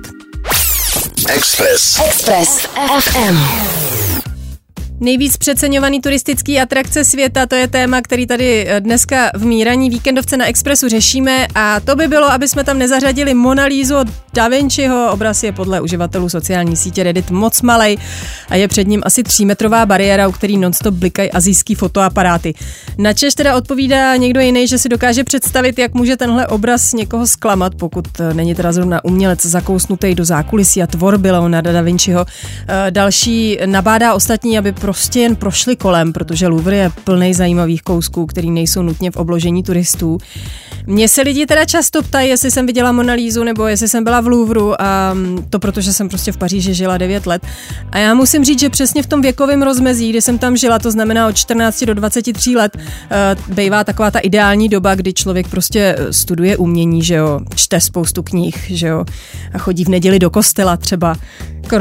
Express. 1.29 2.01
Express 2.07 2.67
FM. 3.01 4.10
Nejvíc 5.03 5.37
přeceňovaný 5.37 6.01
turistický 6.01 6.61
atrakce 6.61 7.05
světa, 7.05 7.47
to 7.47 7.55
je 7.55 7.69
téma, 7.69 8.01
který 8.01 8.27
tady 8.27 8.67
eh, 8.69 8.81
dneska 8.81 9.31
v 9.35 9.45
míraní 9.45 9.91
víkendovce 9.91 10.37
na 10.37 10.47
Expressu 10.47 10.89
řešíme 10.89 11.47
a 11.55 11.81
to 11.81 11.97
by 11.97 12.09
bylo, 12.09 12.33
aby 12.33 12.49
jsme 12.49 12.65
tam 12.65 12.79
nezařadili 12.79 13.35
Monalízu 13.35 13.97
od 13.97 14.09
Da 14.35 14.49
Vinciho. 14.49 15.13
Obraz 15.13 15.43
je 15.43 15.53
podle 15.53 15.81
uživatelů 15.81 16.29
sociální 16.29 16.77
sítě 16.77 17.03
Reddit 17.03 17.31
moc 17.31 17.63
malej 17.63 17.97
a 18.49 18.57
je 18.57 18.69
před 18.69 18.89
ním 18.89 19.03
asi 19.05 19.23
třímetrová 19.23 19.87
bariéra, 19.87 20.29
u 20.29 20.33
který 20.33 20.59
nonstop 20.59 20.95
blikají 20.95 21.31
azijský 21.31 21.75
fotoaparáty. 21.75 22.55
Načež 22.99 23.35
teda 23.35 23.57
odpovídá 23.57 24.17
někdo 24.17 24.41
jiný, 24.41 24.69
že 24.69 24.79
si 24.79 24.89
dokáže 24.89 25.25
představit, 25.25 25.79
jak 25.79 25.95
může 25.95 26.17
tenhle 26.17 26.47
obraz 26.47 26.93
někoho 26.93 27.27
zklamat, 27.27 27.75
pokud 27.75 28.05
eh, 28.21 28.35
není 28.35 28.55
teda 28.55 28.73
zrovna 28.73 29.05
umělec 29.05 29.47
zakousnutý 29.47 30.15
do 30.15 30.25
zákulisí 30.25 30.83
a 30.83 30.87
tvorby 30.87 31.31
Leonarda 31.31 31.73
da 31.73 31.81
Vinciho. 31.83 32.27
Eh, 32.69 32.91
další 32.91 33.59
nabádá 33.67 34.15
ostatní, 34.15 34.59
aby 34.59 34.73
prostě 34.91 35.21
jen 35.21 35.37
prošli 35.37 35.77
kolem, 35.77 36.13
protože 36.13 36.49
Louvre 36.49 36.77
je 36.77 36.91
plný 37.05 37.35
zajímavých 37.35 37.83
kousků, 37.83 38.27
který 38.27 38.51
nejsou 38.51 38.83
nutně 38.83 39.11
v 39.11 39.17
obložení 39.17 39.63
turistů. 39.63 40.19
Mně 40.87 41.09
se 41.09 41.23
lidi 41.23 41.47
teda 41.47 41.65
často 41.65 42.03
ptají, 42.03 42.29
jestli 42.29 42.51
jsem 42.51 42.67
viděla 42.67 42.93
Monalízu 42.93 43.45
nebo 43.45 43.67
jestli 43.67 43.89
jsem 43.89 44.05
byla 44.05 44.21
v 44.21 44.27
Louvru 44.27 44.83
a 44.83 45.15
mm, 45.15 45.47
to 45.51 45.59
protože 45.59 45.93
jsem 45.93 46.09
prostě 46.09 46.33
v 46.33 46.37
Paříži 46.37 46.75
žila 46.75 46.99
9 46.99 47.27
let. 47.27 47.43
A 47.91 47.99
já 47.99 48.15
musím 48.15 48.45
říct, 48.45 48.61
že 48.61 48.71
přesně 48.71 49.03
v 49.03 49.07
tom 49.07 49.23
věkovém 49.23 49.63
rozmezí, 49.63 50.11
kdy 50.11 50.23
jsem 50.23 50.39
tam 50.39 50.57
žila, 50.57 50.79
to 50.79 50.91
znamená 50.91 51.29
od 51.29 51.37
14 51.37 51.85
do 51.85 51.95
23 51.95 52.57
let, 52.57 52.77
uh, 52.77 53.55
bývá 53.55 53.85
taková 53.85 54.11
ta 54.11 54.19
ideální 54.19 54.69
doba, 54.69 54.95
kdy 54.95 55.13
člověk 55.13 55.49
prostě 55.49 55.97
eh, 55.99 56.13
studuje 56.13 56.57
umění, 56.57 57.03
že 57.03 57.15
jo, 57.15 57.41
čte 57.55 57.81
spoustu 57.81 58.23
knih, 58.23 58.71
že 58.71 58.87
jo, 58.87 59.05
a 59.55 59.59
chodí 59.59 59.85
v 59.85 59.89
neděli 59.89 60.19
do 60.19 60.31
kostela 60.31 60.77
třeba 60.77 61.17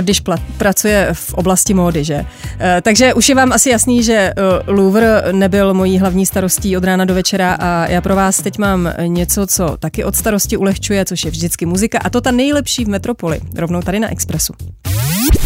když 0.02 0.24
pla- 0.24 0.42
pracuje 0.58 1.10
v 1.14 1.34
oblasti 1.34 1.74
módy, 1.74 2.04
že? 2.04 2.26
E, 2.60 2.82
takže 2.82 3.14
už 3.14 3.30
je 3.30 3.36
vám 3.36 3.54
asi 3.54 3.70
jasný, 3.70 4.04
že 4.04 4.34
uh, 4.68 4.76
Louvre 4.76 5.24
nebyl 5.32 5.74
mojí 5.74 6.00
hlavní 6.00 6.26
starostí 6.26 6.78
od 6.78 6.84
rána 6.84 7.06
do 7.06 7.14
večera 7.14 7.58
a 7.60 7.88
já 7.90 8.02
pro 8.02 8.16
vás 8.16 8.42
teď 8.42 8.58
mám 8.58 8.94
něco, 9.06 9.48
co 9.48 9.78
taky 9.80 10.04
od 10.04 10.16
starosti 10.16 10.58
ulehčuje, 10.58 11.06
což 11.06 11.26
je 11.26 11.32
vždycky 11.32 11.66
muzika 11.66 12.00
a 12.00 12.10
to 12.10 12.22
ta 12.22 12.32
nejlepší 12.32 12.86
v 12.86 12.90
Metropoli, 12.90 13.40
rovnou 13.56 13.82
tady 13.82 14.00
na 14.00 14.12
Expressu. 14.12 14.54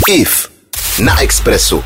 IF 0.09 0.49
na 0.99 1.21
Expressu. 1.21 1.83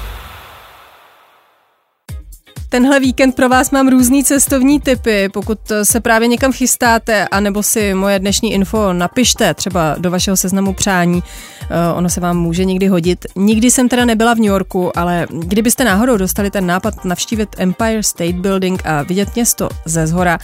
Tenhle 2.69 2.99
víkend 2.99 3.35
pro 3.35 3.49
vás 3.49 3.71
mám 3.71 3.87
různý 3.87 4.23
cestovní 4.23 4.79
typy. 4.79 5.29
Pokud 5.33 5.59
se 5.83 5.99
právě 5.99 6.27
někam 6.27 6.53
chystáte, 6.53 7.27
anebo 7.27 7.63
si 7.63 7.93
moje 7.93 8.19
dnešní 8.19 8.53
info 8.53 8.93
napište 8.93 9.53
třeba 9.53 9.95
do 9.97 10.11
vašeho 10.11 10.37
seznamu 10.37 10.73
přání, 10.73 11.23
eh, 11.63 11.93
ono 11.93 12.09
se 12.09 12.21
vám 12.21 12.37
může 12.37 12.65
někdy 12.65 12.87
hodit. 12.87 13.25
Nikdy 13.35 13.71
jsem 13.71 13.89
teda 13.89 14.05
nebyla 14.05 14.33
v 14.33 14.37
New 14.37 14.45
Yorku, 14.45 14.97
ale 14.97 15.27
kdybyste 15.31 15.85
náhodou 15.85 16.17
dostali 16.17 16.51
ten 16.51 16.65
nápad 16.65 17.05
navštívit 17.05 17.55
Empire 17.57 18.03
State 18.03 18.35
Building 18.35 18.81
a 18.85 19.03
vidět 19.03 19.35
město 19.35 19.69
ze 19.85 20.07
zhora, 20.07 20.39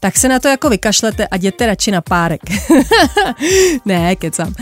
tak 0.00 0.16
se 0.16 0.28
na 0.28 0.38
to 0.38 0.48
jako 0.48 0.70
vykašlete 0.70 1.26
a 1.26 1.36
jděte 1.36 1.66
radši 1.66 1.90
na 1.90 2.00
párek. 2.00 2.40
ne, 3.84 4.16
kecám. 4.16 4.48
Uh, 4.48 4.54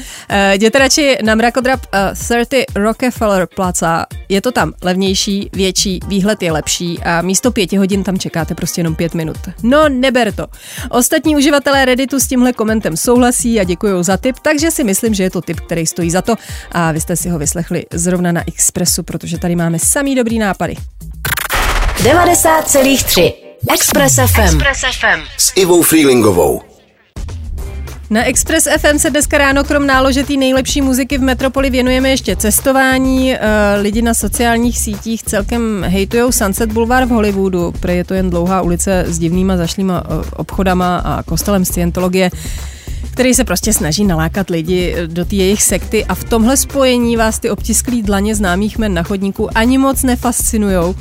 jděte 0.52 0.78
radši 0.78 1.18
na 1.22 1.34
mrakodrap 1.34 1.80
uh, 1.94 2.34
30 2.36 2.64
Rockefeller 2.74 3.48
Plaza. 3.56 4.06
Je 4.28 4.40
to 4.40 4.52
tam 4.52 4.72
levnější, 4.82 5.50
větší, 5.52 6.00
výhled 6.08 6.42
je 6.42 6.52
lepší 6.52 6.98
a 6.98 7.22
místo 7.22 7.50
pěti 7.50 7.76
hodin 7.76 8.04
tam 8.04 8.18
čekáte 8.18 8.54
prostě 8.54 8.80
jenom 8.80 8.94
pět 8.94 9.14
minut. 9.14 9.38
No, 9.62 9.88
neber 9.88 10.32
to. 10.32 10.46
Ostatní 10.90 11.36
uživatelé 11.36 11.84
Redditu 11.84 12.20
s 12.20 12.26
tímhle 12.26 12.52
komentem 12.52 12.96
souhlasí 12.96 13.60
a 13.60 13.64
děkuji 13.64 14.02
za 14.02 14.16
tip, 14.16 14.36
takže 14.42 14.70
si 14.70 14.84
myslím, 14.84 15.14
že 15.14 15.22
je 15.22 15.30
to 15.30 15.40
tip, 15.40 15.60
který 15.60 15.86
stojí 15.86 16.10
za 16.10 16.22
to 16.22 16.34
a 16.72 16.92
vy 16.92 17.00
jste 17.00 17.16
si 17.16 17.28
ho 17.28 17.38
vyslechli 17.38 17.86
zrovna 17.92 18.32
na 18.32 18.48
Expressu, 18.48 19.02
protože 19.02 19.38
tady 19.38 19.56
máme 19.56 19.78
samý 19.78 20.14
dobrý 20.14 20.38
nápady. 20.38 20.74
90,3 22.02 23.47
Express 23.66 24.14
FM. 24.14 24.40
Express 24.40 24.80
FM. 24.80 25.20
S 25.36 25.52
Ivou 25.56 25.82
Freelingovou. 25.82 26.62
Na 28.10 28.24
Express 28.24 28.68
FM 28.78 28.98
se 28.98 29.10
dneska 29.10 29.38
ráno 29.38 29.64
krom 29.64 29.86
náložetý 29.86 30.36
nejlepší 30.36 30.82
muziky 30.82 31.18
v 31.18 31.20
Metropoli 31.20 31.70
věnujeme 31.70 32.10
ještě 32.10 32.36
cestování. 32.36 33.34
Eh, 33.34 33.38
lidi 33.80 34.02
na 34.02 34.14
sociálních 34.14 34.78
sítích 34.78 35.22
celkem 35.22 35.84
hejtujou 35.88 36.32
Sunset 36.32 36.72
Boulevard 36.72 37.08
v 37.08 37.10
Hollywoodu, 37.10 37.72
protože 37.72 37.92
je 37.92 38.04
to 38.04 38.14
jen 38.14 38.30
dlouhá 38.30 38.62
ulice 38.62 39.04
s 39.08 39.18
divnýma 39.18 39.56
zašlýma 39.56 40.04
eh, 40.04 40.30
obchodama 40.36 40.98
a 40.98 41.22
kostelem 41.22 41.64
Scientologie 41.64 42.30
který 43.12 43.34
se 43.34 43.44
prostě 43.44 43.72
snaží 43.72 44.04
nalákat 44.04 44.50
lidi 44.50 44.94
do 45.06 45.24
té 45.24 45.36
jejich 45.36 45.62
sekty 45.62 46.04
a 46.04 46.14
v 46.14 46.24
tomhle 46.24 46.56
spojení 46.56 47.16
vás 47.16 47.38
ty 47.38 47.50
obtisklý 47.50 48.02
dlaně 48.02 48.34
známých 48.34 48.78
men 48.78 48.94
na 48.94 49.02
chodníku 49.02 49.58
ani 49.58 49.78
moc 49.78 50.02
nefascinujou. 50.02 50.94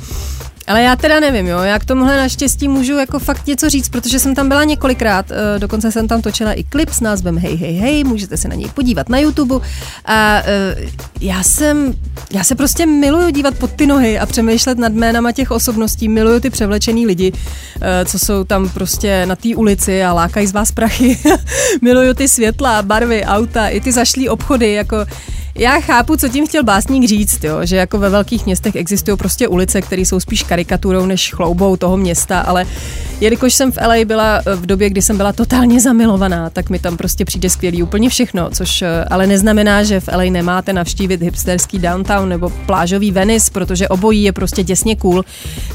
Ale 0.68 0.82
já 0.82 0.96
teda 0.96 1.20
nevím, 1.20 1.46
jo, 1.46 1.58
já 1.58 1.78
k 1.78 1.84
tomuhle 1.84 2.16
naštěstí 2.16 2.68
můžu 2.68 2.92
jako 2.92 3.18
fakt 3.18 3.46
něco 3.46 3.68
říct, 3.68 3.88
protože 3.88 4.18
jsem 4.18 4.34
tam 4.34 4.48
byla 4.48 4.64
několikrát, 4.64 5.30
eh, 5.30 5.58
dokonce 5.58 5.92
jsem 5.92 6.08
tam 6.08 6.22
točila 6.22 6.52
i 6.52 6.64
klip 6.64 6.90
s 6.90 7.00
názvem 7.00 7.38
Hej, 7.38 7.56
hej, 7.56 7.74
hej, 7.74 8.04
můžete 8.04 8.36
se 8.36 8.48
na 8.48 8.54
něj 8.54 8.68
podívat 8.74 9.08
na 9.08 9.18
YouTube. 9.18 9.54
A 10.04 10.42
eh, 10.44 10.76
já 11.20 11.42
jsem, 11.42 11.94
já 12.32 12.44
se 12.44 12.54
prostě 12.54 12.86
miluju 12.86 13.30
dívat 13.30 13.54
pod 13.54 13.72
ty 13.72 13.86
nohy 13.86 14.18
a 14.18 14.26
přemýšlet 14.26 14.78
nad 14.78 14.92
jménama 14.92 15.32
těch 15.32 15.50
osobností, 15.50 16.08
miluju 16.08 16.40
ty 16.40 16.50
převlečený 16.50 17.06
lidi, 17.06 17.32
eh, 17.80 18.04
co 18.04 18.18
jsou 18.18 18.44
tam 18.44 18.68
prostě 18.68 19.26
na 19.26 19.36
té 19.36 19.48
ulici 19.56 20.04
a 20.04 20.12
lákají 20.12 20.46
z 20.46 20.52
vás 20.52 20.72
prachy, 20.72 21.18
miluju 21.82 22.14
ty 22.14 22.28
světla, 22.28 22.82
barvy, 22.82 23.24
auta, 23.24 23.68
i 23.68 23.80
ty 23.80 23.92
zašlý 23.92 24.28
obchody, 24.28 24.72
jako 24.72 24.96
já 25.58 25.80
chápu, 25.80 26.16
co 26.16 26.28
tím 26.28 26.46
chtěl 26.46 26.64
básník 26.64 27.08
říct, 27.08 27.44
jo, 27.44 27.58
že 27.62 27.76
jako 27.76 27.98
ve 27.98 28.10
velkých 28.10 28.46
městech 28.46 28.76
existují 28.76 29.16
prostě 29.16 29.48
ulice, 29.48 29.82
které 29.82 30.02
jsou 30.02 30.20
spíš 30.20 30.42
karikaturou 30.42 31.06
než 31.06 31.32
chloubou 31.34 31.76
toho 31.76 31.96
města, 31.96 32.40
ale 32.40 32.66
jelikož 33.20 33.54
jsem 33.54 33.72
v 33.72 33.76
LA 33.76 34.04
byla 34.04 34.42
v 34.54 34.66
době, 34.66 34.90
kdy 34.90 35.02
jsem 35.02 35.16
byla 35.16 35.32
totálně 35.32 35.80
zamilovaná, 35.80 36.50
tak 36.50 36.70
mi 36.70 36.78
tam 36.78 36.96
prostě 36.96 37.24
přijde 37.24 37.50
skvělý 37.50 37.82
úplně 37.82 38.08
všechno, 38.08 38.50
což 38.50 38.82
eh, 38.82 39.04
ale 39.04 39.26
neznamená, 39.26 39.82
že 39.82 40.00
v 40.00 40.08
LA 40.08 40.24
nemáte 40.30 40.72
navštívit 40.72 41.22
hipsterský 41.22 41.78
downtown 41.78 42.28
nebo 42.28 42.50
plážový 42.50 43.10
Venice, 43.10 43.50
protože 43.50 43.88
obojí 43.88 44.22
je 44.22 44.32
prostě 44.32 44.62
děsně 44.62 44.96
cool. 44.96 45.24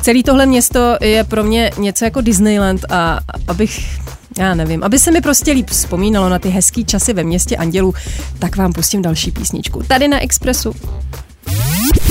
Celý 0.01 0.23
tohle 0.23 0.45
město 0.45 0.97
je 1.01 1.23
pro 1.23 1.43
mě 1.43 1.71
něco 1.77 2.05
jako 2.05 2.21
Disneyland 2.21 2.85
a 2.89 3.19
abych 3.47 3.99
já 4.37 4.55
nevím, 4.55 4.83
aby 4.83 4.99
se 4.99 5.11
mi 5.11 5.21
prostě 5.21 5.51
líp 5.51 5.69
vzpomínalo 5.69 6.29
na 6.29 6.39
ty 6.39 6.49
hezký 6.49 6.85
časy 6.85 7.13
ve 7.13 7.23
městě 7.23 7.57
Andělů, 7.57 7.93
tak 8.39 8.55
vám 8.55 8.73
pustím 8.73 9.01
další 9.01 9.31
písničku. 9.31 9.83
Tady 9.87 10.07
na 10.07 10.23
Expressu. 10.23 10.75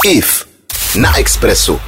IF 0.05 0.47
na 1.01 1.19
Expressu. 1.19 1.81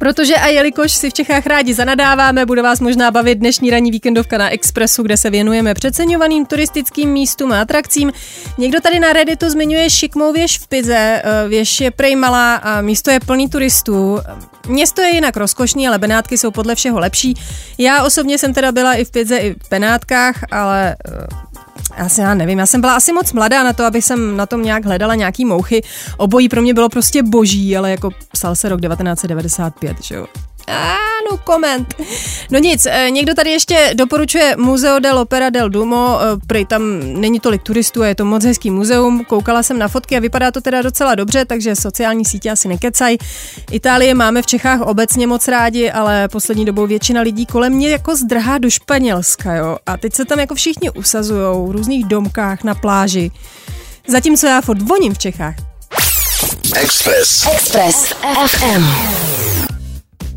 Protože 0.00 0.34
a 0.34 0.46
jelikož 0.46 0.92
si 0.92 1.10
v 1.10 1.12
Čechách 1.12 1.46
rádi 1.46 1.74
zanadáváme, 1.74 2.46
bude 2.46 2.62
vás 2.62 2.80
možná 2.80 3.10
bavit 3.10 3.34
dnešní 3.34 3.70
ranní 3.70 3.90
víkendovka 3.90 4.38
na 4.38 4.50
Expressu, 4.50 5.02
kde 5.02 5.16
se 5.16 5.30
věnujeme 5.30 5.74
přeceňovaným 5.74 6.46
turistickým 6.46 7.10
místům 7.10 7.52
a 7.52 7.60
atrakcím. 7.60 8.12
Někdo 8.58 8.80
tady 8.80 9.00
na 9.00 9.12
Redditu 9.12 9.50
zmiňuje 9.50 9.90
šikmou 9.90 10.32
věž 10.32 10.58
v 10.58 10.68
Pize. 10.68 11.22
Eh, 11.24 11.48
věž 11.48 11.80
je 11.80 11.90
prej 11.90 12.16
malá 12.16 12.54
a 12.54 12.80
místo 12.80 13.10
je 13.10 13.20
plný 13.20 13.48
turistů. 13.48 14.18
Město 14.68 15.02
je 15.02 15.14
jinak 15.14 15.36
rozkošný, 15.36 15.88
ale 15.88 15.98
Benátky 15.98 16.38
jsou 16.38 16.50
podle 16.50 16.74
všeho 16.74 16.98
lepší. 16.98 17.34
Já 17.78 18.02
osobně 18.02 18.38
jsem 18.38 18.54
teda 18.54 18.72
byla 18.72 18.94
i 18.94 19.04
v 19.04 19.10
Pize, 19.10 19.36
i 19.36 19.54
v 19.54 19.68
Benátkách, 19.70 20.44
ale 20.50 20.96
eh, 21.08 21.49
já 22.00 22.08
si 22.08 22.20
já 22.20 22.34
nevím, 22.34 22.58
já 22.58 22.66
jsem 22.66 22.80
byla 22.80 22.94
asi 22.94 23.12
moc 23.12 23.32
mladá 23.32 23.62
na 23.62 23.72
to, 23.72 23.84
abych 23.84 24.04
jsem 24.04 24.36
na 24.36 24.46
tom 24.46 24.62
nějak 24.62 24.84
hledala 24.84 25.14
nějaký 25.14 25.44
mouchy. 25.44 25.82
Obojí 26.16 26.48
pro 26.48 26.62
mě 26.62 26.74
bylo 26.74 26.88
prostě 26.88 27.22
boží, 27.22 27.76
ale 27.76 27.90
jako 27.90 28.10
psal 28.32 28.56
se 28.56 28.68
rok 28.68 28.80
1995, 28.80 29.96
že 30.02 30.14
jo. 30.14 30.26
Ano, 30.70 31.38
koment. 31.44 31.94
No 32.50 32.58
nic, 32.58 32.86
eh, 32.86 33.10
někdo 33.10 33.34
tady 33.34 33.50
ještě 33.50 33.90
doporučuje 33.94 34.54
Museo 34.58 34.98
del 34.98 35.18
Opera 35.18 35.50
del 35.50 35.70
Duomo, 35.70 36.18
eh, 36.20 36.24
prý 36.46 36.66
tam 36.66 36.82
není 37.20 37.40
tolik 37.40 37.62
turistů 37.62 38.02
a 38.02 38.06
je 38.06 38.14
to 38.14 38.24
moc 38.24 38.44
hezký 38.44 38.70
muzeum. 38.70 39.24
Koukala 39.24 39.62
jsem 39.62 39.78
na 39.78 39.88
fotky 39.88 40.16
a 40.16 40.20
vypadá 40.20 40.50
to 40.50 40.60
teda 40.60 40.82
docela 40.82 41.14
dobře, 41.14 41.44
takže 41.44 41.76
sociální 41.76 42.24
sítě 42.24 42.50
asi 42.50 42.68
nekecaj. 42.68 43.16
Itálie 43.70 44.14
máme 44.14 44.42
v 44.42 44.46
Čechách 44.46 44.80
obecně 44.80 45.26
moc 45.26 45.48
rádi, 45.48 45.90
ale 45.90 46.28
poslední 46.28 46.64
dobou 46.64 46.86
většina 46.86 47.20
lidí 47.20 47.46
kolem 47.46 47.72
mě 47.72 47.90
jako 47.90 48.16
zdrhá 48.16 48.58
do 48.58 48.70
Španělska, 48.70 49.54
jo. 49.54 49.76
A 49.86 49.96
teď 49.96 50.14
se 50.14 50.24
tam 50.24 50.40
jako 50.40 50.54
všichni 50.54 50.90
usazují 50.90 51.68
v 51.68 51.70
různých 51.70 52.04
domkách 52.04 52.64
na 52.64 52.74
pláži. 52.74 53.30
Zatímco 54.08 54.46
já 54.46 54.60
furt 54.60 54.82
voním 54.82 55.14
v 55.14 55.18
Čechách. 55.18 55.54
Express. 56.74 57.46
Express 57.46 58.14
FM. 58.46 59.59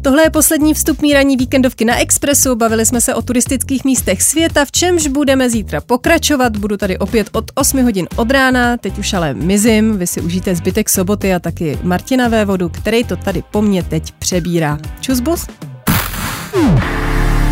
Tohle 0.03 0.23
je 0.23 0.29
poslední 0.29 0.73
vstupní 0.73 1.13
ranní 1.13 1.37
víkendovky 1.37 1.85
na 1.85 1.99
Expressu. 1.99 2.55
Bavili 2.55 2.85
jsme 2.85 3.01
se 3.01 3.15
o 3.15 3.21
turistických 3.21 3.83
místech 3.83 4.21
světa, 4.21 4.65
v 4.65 4.71
čemž 4.71 5.07
budeme 5.07 5.49
zítra 5.49 5.81
pokračovat. 5.81 6.57
Budu 6.57 6.77
tady 6.77 6.97
opět 6.97 7.29
od 7.31 7.51
8 7.55 7.83
hodin 7.83 8.07
od 8.15 8.31
rána, 8.31 8.77
teď 8.77 8.97
už 8.97 9.13
ale 9.13 9.33
mizím. 9.33 9.97
Vy 9.97 10.07
si 10.07 10.21
užijte 10.21 10.55
zbytek 10.55 10.89
soboty 10.89 11.33
a 11.33 11.39
taky 11.39 11.79
Martina 11.83 12.27
Vévodu, 12.27 12.69
který 12.69 13.03
to 13.03 13.15
tady 13.15 13.43
po 13.51 13.61
mně 13.61 13.83
teď 13.83 14.11
přebírá. 14.11 14.79
Čus, 14.99 15.19
bus? 15.19 15.47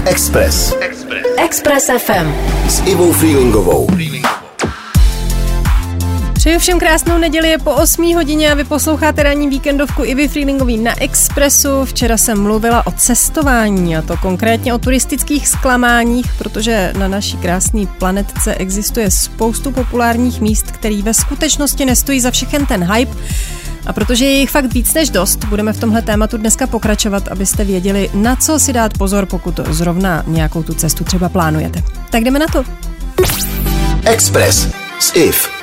Express. 0.05 0.74
Express. 0.81 1.25
Express 1.38 1.89
FM. 1.98 2.34
S 2.70 2.81
Ivou 2.86 3.12
Freelingovou. 3.12 3.88
Přeju 6.41 6.60
všem 6.60 6.79
krásnou 6.79 7.17
neděli, 7.17 7.50
je 7.50 7.57
po 7.57 7.71
8 7.71 8.15
hodině 8.15 8.51
a 8.51 8.53
vy 8.53 8.63
posloucháte 8.63 9.24
ranní 9.24 9.50
víkendovku 9.50 10.03
Ivy 10.03 10.27
Freelingový 10.27 10.77
na 10.77 11.01
Expressu. 11.01 11.86
Včera 11.86 12.17
jsem 12.17 12.43
mluvila 12.43 12.88
o 12.88 12.91
cestování 12.91 13.98
a 13.98 14.01
to 14.01 14.17
konkrétně 14.17 14.74
o 14.74 14.77
turistických 14.77 15.48
zklamáních, 15.48 16.25
protože 16.38 16.93
na 16.98 17.07
naší 17.07 17.38
krásné 17.38 17.86
planetce 17.98 18.55
existuje 18.55 19.12
spoustu 19.12 19.71
populárních 19.71 20.41
míst, 20.41 20.71
který 20.71 21.01
ve 21.01 21.13
skutečnosti 21.13 21.86
nestojí 21.86 22.19
za 22.19 22.31
všechen 22.31 22.65
ten 22.65 22.93
hype. 22.93 23.17
A 23.86 23.93
protože 23.93 24.25
je 24.25 24.39
jich 24.39 24.50
fakt 24.50 24.74
víc 24.74 24.93
než 24.93 25.10
dost, 25.10 25.45
budeme 25.45 25.74
v 25.74 25.79
tomhle 25.79 26.01
tématu 26.01 26.38
dneska 26.38 26.67
pokračovat, 26.67 27.27
abyste 27.27 27.63
věděli, 27.63 28.10
na 28.13 28.36
co 28.36 28.60
si 28.60 28.74
dát 28.74 28.98
pozor, 28.98 29.25
pokud 29.25 29.60
zrovna 29.69 30.24
nějakou 30.27 30.63
tu 30.63 30.74
cestu 30.74 31.03
třeba 31.03 31.29
plánujete. 31.29 31.83
Tak 32.10 32.24
jdeme 32.24 32.39
na 32.39 32.48
to. 32.48 32.63
Express 34.05 34.67
s 35.00 35.15
IF. 35.15 35.62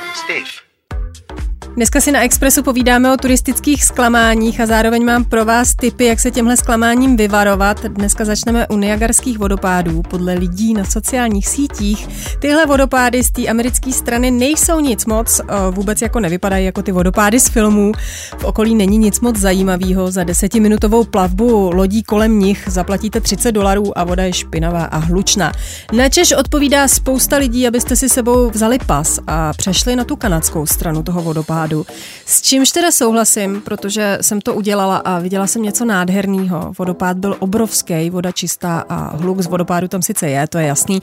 Dneska 1.75 2.01
si 2.01 2.11
na 2.11 2.21
Expressu 2.21 2.63
povídáme 2.63 3.13
o 3.13 3.17
turistických 3.17 3.83
zklamáních 3.83 4.61
a 4.61 4.65
zároveň 4.65 5.05
mám 5.05 5.23
pro 5.23 5.45
vás 5.45 5.75
tipy, 5.75 6.05
jak 6.05 6.19
se 6.19 6.31
těmhle 6.31 6.57
zklamáním 6.57 7.17
vyvarovat. 7.17 7.85
Dneska 7.85 8.25
začneme 8.25 8.67
u 8.67 8.77
Niagarských 8.77 9.39
vodopádů. 9.39 10.01
Podle 10.01 10.33
lidí 10.33 10.73
na 10.73 10.85
sociálních 10.85 11.47
sítích 11.47 12.07
tyhle 12.39 12.65
vodopády 12.65 13.23
z 13.23 13.31
té 13.31 13.47
americké 13.47 13.91
strany 13.91 14.31
nejsou 14.31 14.79
nic 14.79 15.05
moc, 15.05 15.41
vůbec 15.71 16.01
jako 16.01 16.19
nevypadají 16.19 16.65
jako 16.65 16.81
ty 16.81 16.91
vodopády 16.91 17.39
z 17.39 17.49
filmů. 17.49 17.91
V 18.37 18.43
okolí 18.43 18.75
není 18.75 18.97
nic 18.97 19.19
moc 19.19 19.37
zajímavého. 19.37 20.11
Za 20.11 20.23
desetiminutovou 20.23 21.03
plavbu 21.03 21.71
lodí 21.73 22.03
kolem 22.03 22.39
nich 22.39 22.63
zaplatíte 22.67 23.21
30 23.21 23.51
dolarů 23.51 23.97
a 23.97 24.03
voda 24.03 24.23
je 24.23 24.33
špinavá 24.33 24.83
a 24.83 24.97
hlučná. 24.97 25.51
Načež 25.93 26.31
odpovídá 26.31 26.87
spousta 26.87 27.37
lidí, 27.37 27.67
abyste 27.67 27.95
si 27.95 28.09
sebou 28.09 28.49
vzali 28.49 28.79
pas 28.85 29.19
a 29.27 29.53
přešli 29.53 29.95
na 29.95 30.03
tu 30.03 30.15
kanadskou 30.15 30.65
stranu 30.65 31.03
toho 31.03 31.21
vodopádu 31.21 31.58
vodopádu. 31.59 31.85
S 32.25 32.41
čímž 32.41 32.71
teda 32.71 32.91
souhlasím, 32.91 33.61
protože 33.61 34.17
jsem 34.21 34.41
to 34.41 34.53
udělala 34.53 34.97
a 34.97 35.19
viděla 35.19 35.47
jsem 35.47 35.61
něco 35.61 35.85
nádherného. 35.85 36.73
Vodopád 36.77 37.17
byl 37.17 37.35
obrovský, 37.39 38.09
voda 38.09 38.31
čistá 38.31 38.85
a 38.89 39.15
hluk 39.17 39.41
z 39.41 39.47
vodopádu 39.47 39.87
tam 39.87 40.01
sice 40.01 40.29
je, 40.29 40.47
to 40.47 40.57
je 40.57 40.67
jasný, 40.67 40.99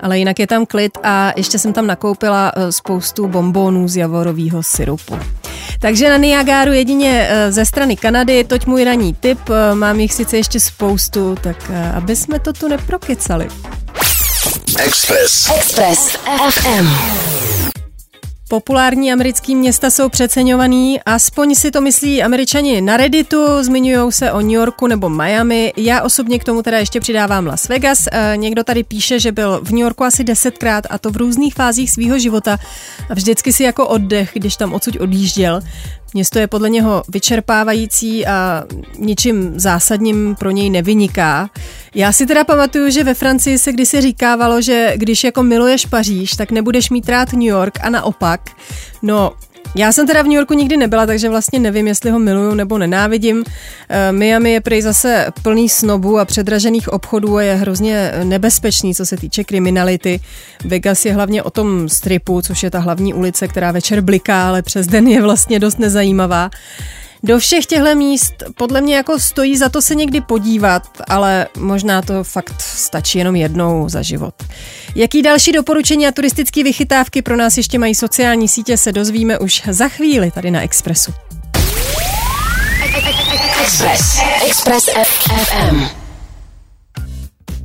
ale 0.00 0.18
jinak 0.18 0.38
je 0.38 0.46
tam 0.46 0.66
klid 0.66 0.98
a 1.02 1.32
ještě 1.36 1.58
jsem 1.58 1.72
tam 1.72 1.86
nakoupila 1.86 2.52
eh, 2.56 2.72
spoustu 2.72 3.28
bombónů 3.28 3.88
z 3.88 3.96
javorového 3.96 4.62
syrupu. 4.62 5.18
Takže 5.80 6.10
na 6.10 6.16
Niagaru 6.16 6.72
jedině 6.72 7.28
eh, 7.30 7.52
ze 7.52 7.64
strany 7.64 7.96
Kanady, 7.96 8.44
toť 8.44 8.66
můj 8.66 8.84
ranní 8.84 9.14
tip, 9.14 9.38
eh, 9.50 9.74
mám 9.74 10.00
jich 10.00 10.14
sice 10.14 10.36
ještě 10.36 10.60
spoustu, 10.60 11.34
tak 11.42 11.70
aby 11.94 12.16
jsme 12.16 12.38
to 12.38 12.52
tu 12.52 12.68
neprokecali. 12.68 13.48
Express. 14.78 15.50
Express 15.56 16.16
FM. 16.50 17.61
Populární 18.52 19.12
americký 19.12 19.56
města 19.56 19.90
jsou 19.90 20.08
přeceňovaný, 20.08 21.00
aspoň 21.06 21.54
si 21.54 21.70
to 21.70 21.80
myslí 21.80 22.22
američani 22.22 22.80
na 22.80 22.96
Redditu, 22.96 23.62
zmiňují 23.62 24.12
se 24.12 24.32
o 24.32 24.40
New 24.40 24.50
Yorku 24.50 24.86
nebo 24.86 25.08
Miami. 25.08 25.72
Já 25.76 26.02
osobně 26.02 26.38
k 26.38 26.44
tomu 26.44 26.62
teda 26.62 26.78
ještě 26.78 27.00
přidávám 27.00 27.46
Las 27.46 27.68
Vegas. 27.68 28.08
E, 28.12 28.36
někdo 28.36 28.64
tady 28.64 28.84
píše, 28.84 29.20
že 29.20 29.32
byl 29.32 29.60
v 29.64 29.70
New 29.70 29.80
Yorku 29.80 30.04
asi 30.04 30.24
desetkrát 30.24 30.84
a 30.90 30.98
to 30.98 31.10
v 31.10 31.16
různých 31.16 31.54
fázích 31.54 31.90
svého 31.90 32.18
života 32.18 32.58
a 33.10 33.14
vždycky 33.14 33.52
si 33.52 33.62
jako 33.62 33.88
oddech, 33.88 34.30
když 34.34 34.56
tam 34.56 34.72
odsud 34.72 34.96
odjížděl. 35.00 35.60
Město 36.14 36.38
je 36.38 36.46
podle 36.46 36.70
něho 36.70 37.02
vyčerpávající 37.08 38.26
a 38.26 38.64
ničím 38.98 39.60
zásadním 39.60 40.34
pro 40.34 40.50
něj 40.50 40.70
nevyniká. 40.70 41.50
Já 41.94 42.12
si 42.12 42.26
teda 42.26 42.44
pamatuju, 42.44 42.90
že 42.90 43.04
ve 43.04 43.14
Francii 43.14 43.58
se 43.58 43.72
kdysi 43.72 44.00
říkávalo, 44.00 44.62
že 44.62 44.92
když 44.96 45.24
jako 45.24 45.42
miluješ 45.42 45.86
Paříž, 45.86 46.30
tak 46.30 46.50
nebudeš 46.50 46.90
mít 46.90 47.08
rád 47.08 47.32
New 47.32 47.42
York 47.42 47.78
a 47.82 47.90
naopak. 47.90 48.40
No, 49.02 49.32
já 49.74 49.92
jsem 49.92 50.06
teda 50.06 50.22
v 50.22 50.24
New 50.24 50.34
Yorku 50.34 50.54
nikdy 50.54 50.76
nebyla, 50.76 51.06
takže 51.06 51.28
vlastně 51.28 51.58
nevím, 51.58 51.86
jestli 51.86 52.10
ho 52.10 52.18
miluju 52.18 52.54
nebo 52.54 52.78
nenávidím. 52.78 53.44
Eh, 53.88 54.12
Miami 54.12 54.52
je 54.52 54.60
prý 54.60 54.82
zase 54.82 55.26
plný 55.42 55.68
snobů 55.68 56.18
a 56.18 56.24
předražených 56.24 56.88
obchodů 56.88 57.36
a 57.36 57.42
je 57.42 57.54
hrozně 57.54 58.12
nebezpečný, 58.24 58.94
co 58.94 59.06
se 59.06 59.16
týče 59.16 59.44
kriminality. 59.44 60.20
Vegas 60.64 61.04
je 61.04 61.12
hlavně 61.14 61.42
o 61.42 61.50
tom 61.50 61.88
stripu, 61.88 62.42
což 62.42 62.62
je 62.62 62.70
ta 62.70 62.78
hlavní 62.78 63.14
ulice, 63.14 63.48
která 63.48 63.72
večer 63.72 64.00
bliká, 64.00 64.48
ale 64.48 64.62
přes 64.62 64.86
den 64.86 65.08
je 65.08 65.22
vlastně 65.22 65.58
dost 65.58 65.78
nezajímavá. 65.78 66.50
Do 67.24 67.38
všech 67.38 67.66
těchto 67.66 67.94
míst 67.94 68.32
podle 68.56 68.80
mě 68.80 68.96
jako 68.96 69.18
stojí 69.18 69.56
za 69.56 69.68
to 69.68 69.82
se 69.82 69.94
někdy 69.94 70.20
podívat, 70.20 70.82
ale 71.08 71.46
možná 71.58 72.02
to 72.02 72.24
fakt 72.24 72.60
stačí 72.60 73.18
jenom 73.18 73.36
jednou 73.36 73.88
za 73.88 74.02
život. 74.02 74.34
Jaký 74.94 75.22
další 75.22 75.52
doporučení 75.52 76.06
a 76.06 76.12
turistické 76.12 76.62
vychytávky 76.62 77.22
pro 77.22 77.36
nás 77.36 77.56
ještě 77.56 77.78
mají 77.78 77.94
sociální 77.94 78.48
sítě, 78.48 78.76
se 78.76 78.92
dozvíme 78.92 79.38
už 79.38 79.62
za 79.70 79.88
chvíli 79.88 80.30
tady 80.30 80.50
na 80.50 80.62
Expressu. 80.62 81.12
Express. 83.62 84.18
Express 84.46 84.88
FM. 84.88 86.01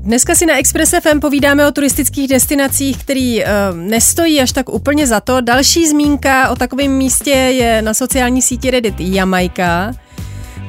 Dneska 0.07 0.35
si 0.35 0.45
na 0.45 0.57
Express 0.57 0.93
FM 1.01 1.19
povídáme 1.19 1.67
o 1.67 1.71
turistických 1.71 2.27
destinacích, 2.27 2.97
který 2.97 3.43
uh, 3.43 3.49
nestojí 3.73 4.41
až 4.41 4.51
tak 4.51 4.69
úplně 4.69 5.07
za 5.07 5.19
to. 5.19 5.41
Další 5.41 5.87
zmínka 5.87 6.49
o 6.49 6.55
takovém 6.55 6.91
místě 6.91 7.29
je 7.31 7.81
na 7.81 7.93
sociální 7.93 8.41
síti 8.41 8.71
Reddit 8.71 8.95
Jamaika. 8.99 9.93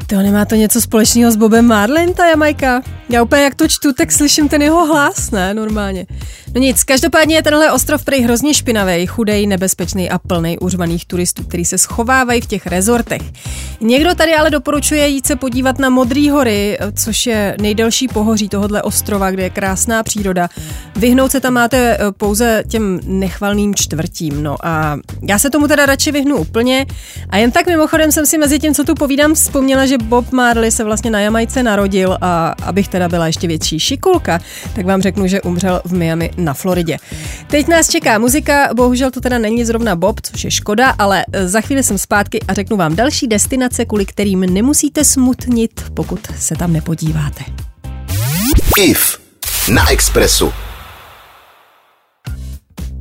To 0.09 0.17
nemá 0.17 0.45
to 0.45 0.55
něco 0.55 0.81
společného 0.81 1.33
s 1.33 1.37
Bobem 1.37 1.67
Marlin, 1.67 2.15
ta 2.15 2.27
Jamajka? 2.27 2.83
Já 3.09 3.23
úplně 3.23 3.43
jak 3.43 3.55
to 3.55 3.69
čtu, 3.69 3.93
tak 3.93 4.13
slyším 4.13 4.49
ten 4.49 4.63
jeho 4.63 4.87
hlas, 4.87 5.31
ne, 5.31 5.55
normálně. 5.55 6.07
No 6.55 6.61
nic, 6.61 6.85
každopádně 6.85 7.37
je 7.37 7.43
tenhle 7.43 7.73
ostrov 7.73 8.05
prej 8.05 8.23
hrozně 8.23 8.55
špinavý, 8.55 9.07
chudej, 9.07 9.47
nebezpečný 9.47 10.11
a 10.11 10.19
plný 10.19 10.59
uřvaných 10.59 11.07
turistů, 11.07 11.45
kteří 11.45 11.65
se 11.65 11.79
schovávají 11.79 12.41
v 12.41 12.47
těch 12.47 12.67
rezortech. 12.67 13.23
Někdo 13.81 14.15
tady 14.15 14.35
ale 14.35 14.51
doporučuje 14.51 15.09
jít 15.09 15.27
se 15.27 15.37
podívat 15.37 15.79
na 15.79 15.91
Modrý 15.91 16.31
hory, 16.31 16.79
což 16.95 17.27
je 17.27 17.57
nejdelší 17.61 18.09
pohoří 18.09 18.49
tohohle 18.49 18.83
ostrova, 18.83 19.31
kde 19.31 19.43
je 19.43 19.51
krásná 19.51 20.03
příroda. 20.03 20.49
Vyhnout 20.97 21.31
se 21.31 21.41
tam 21.41 21.53
máte 21.53 21.95
eh, 21.95 22.13
pouze 22.13 22.65
těm 22.69 23.01
nechvalným 23.05 23.75
čtvrtím. 23.75 24.43
No 24.43 24.57
a 24.63 24.99
já 25.29 25.39
se 25.39 25.51
tomu 25.51 25.69
teda 25.69 25.87
radši 25.87 26.13
vyhnu 26.13 26.37
úplně. 26.37 26.87
A 27.31 27.37
jen 27.37 27.51
tak 27.51 27.67
mimochodem 27.67 28.13
jsem 28.13 28.27
si 28.27 28.39
mezi 28.39 28.59
tím, 28.59 28.75
co 28.75 28.85
tu 28.85 28.95
povídám, 28.95 29.35
vzpomněla, 29.35 29.87
že 29.87 29.98
Bob 30.03 30.33
Marley 30.33 30.71
se 30.71 30.85
vlastně 30.85 31.11
na 31.11 31.21
Jamajce 31.21 31.63
narodil 31.63 32.19
a 32.21 32.55
abych 32.63 32.89
teda 32.89 33.09
byla 33.09 33.27
ještě 33.27 33.47
větší 33.47 33.79
šikulka, 33.81 34.41
tak 34.75 34.87
vám 34.87 35.03
řeknu, 35.03 35.27
že 35.27 35.43
umřel 35.43 35.81
v 35.85 35.93
Miami 35.93 36.31
na 36.37 36.55
Floridě. 36.55 36.97
Teď 37.47 37.69
nás 37.69 37.89
čeká 37.89 38.19
muzika, 38.19 38.75
bohužel 38.75 39.11
to 39.11 39.21
teda 39.21 39.39
není 39.39 39.65
zrovna 39.65 39.97
Bob, 39.97 40.21
což 40.21 40.45
je 40.45 40.51
škoda, 40.51 40.95
ale 40.99 41.25
eh, 41.33 41.49
za 41.49 41.61
chvíli 41.61 41.83
jsem 41.83 41.99
zpátky 41.99 42.41
a 42.49 42.55
řeknu 42.55 42.77
vám 42.77 42.97
další 42.97 43.27
destinace, 43.27 43.85
kvůli 43.85 44.07
kterým 44.07 44.41
nemusíte 44.41 45.05
smutnit, 45.05 45.85
pokud 45.95 46.21
se 46.39 46.57
tam 46.57 46.73
nepodíváte. 46.73 47.45
IF 48.79 49.19
na 49.69 49.91
Expressu. 49.91 50.53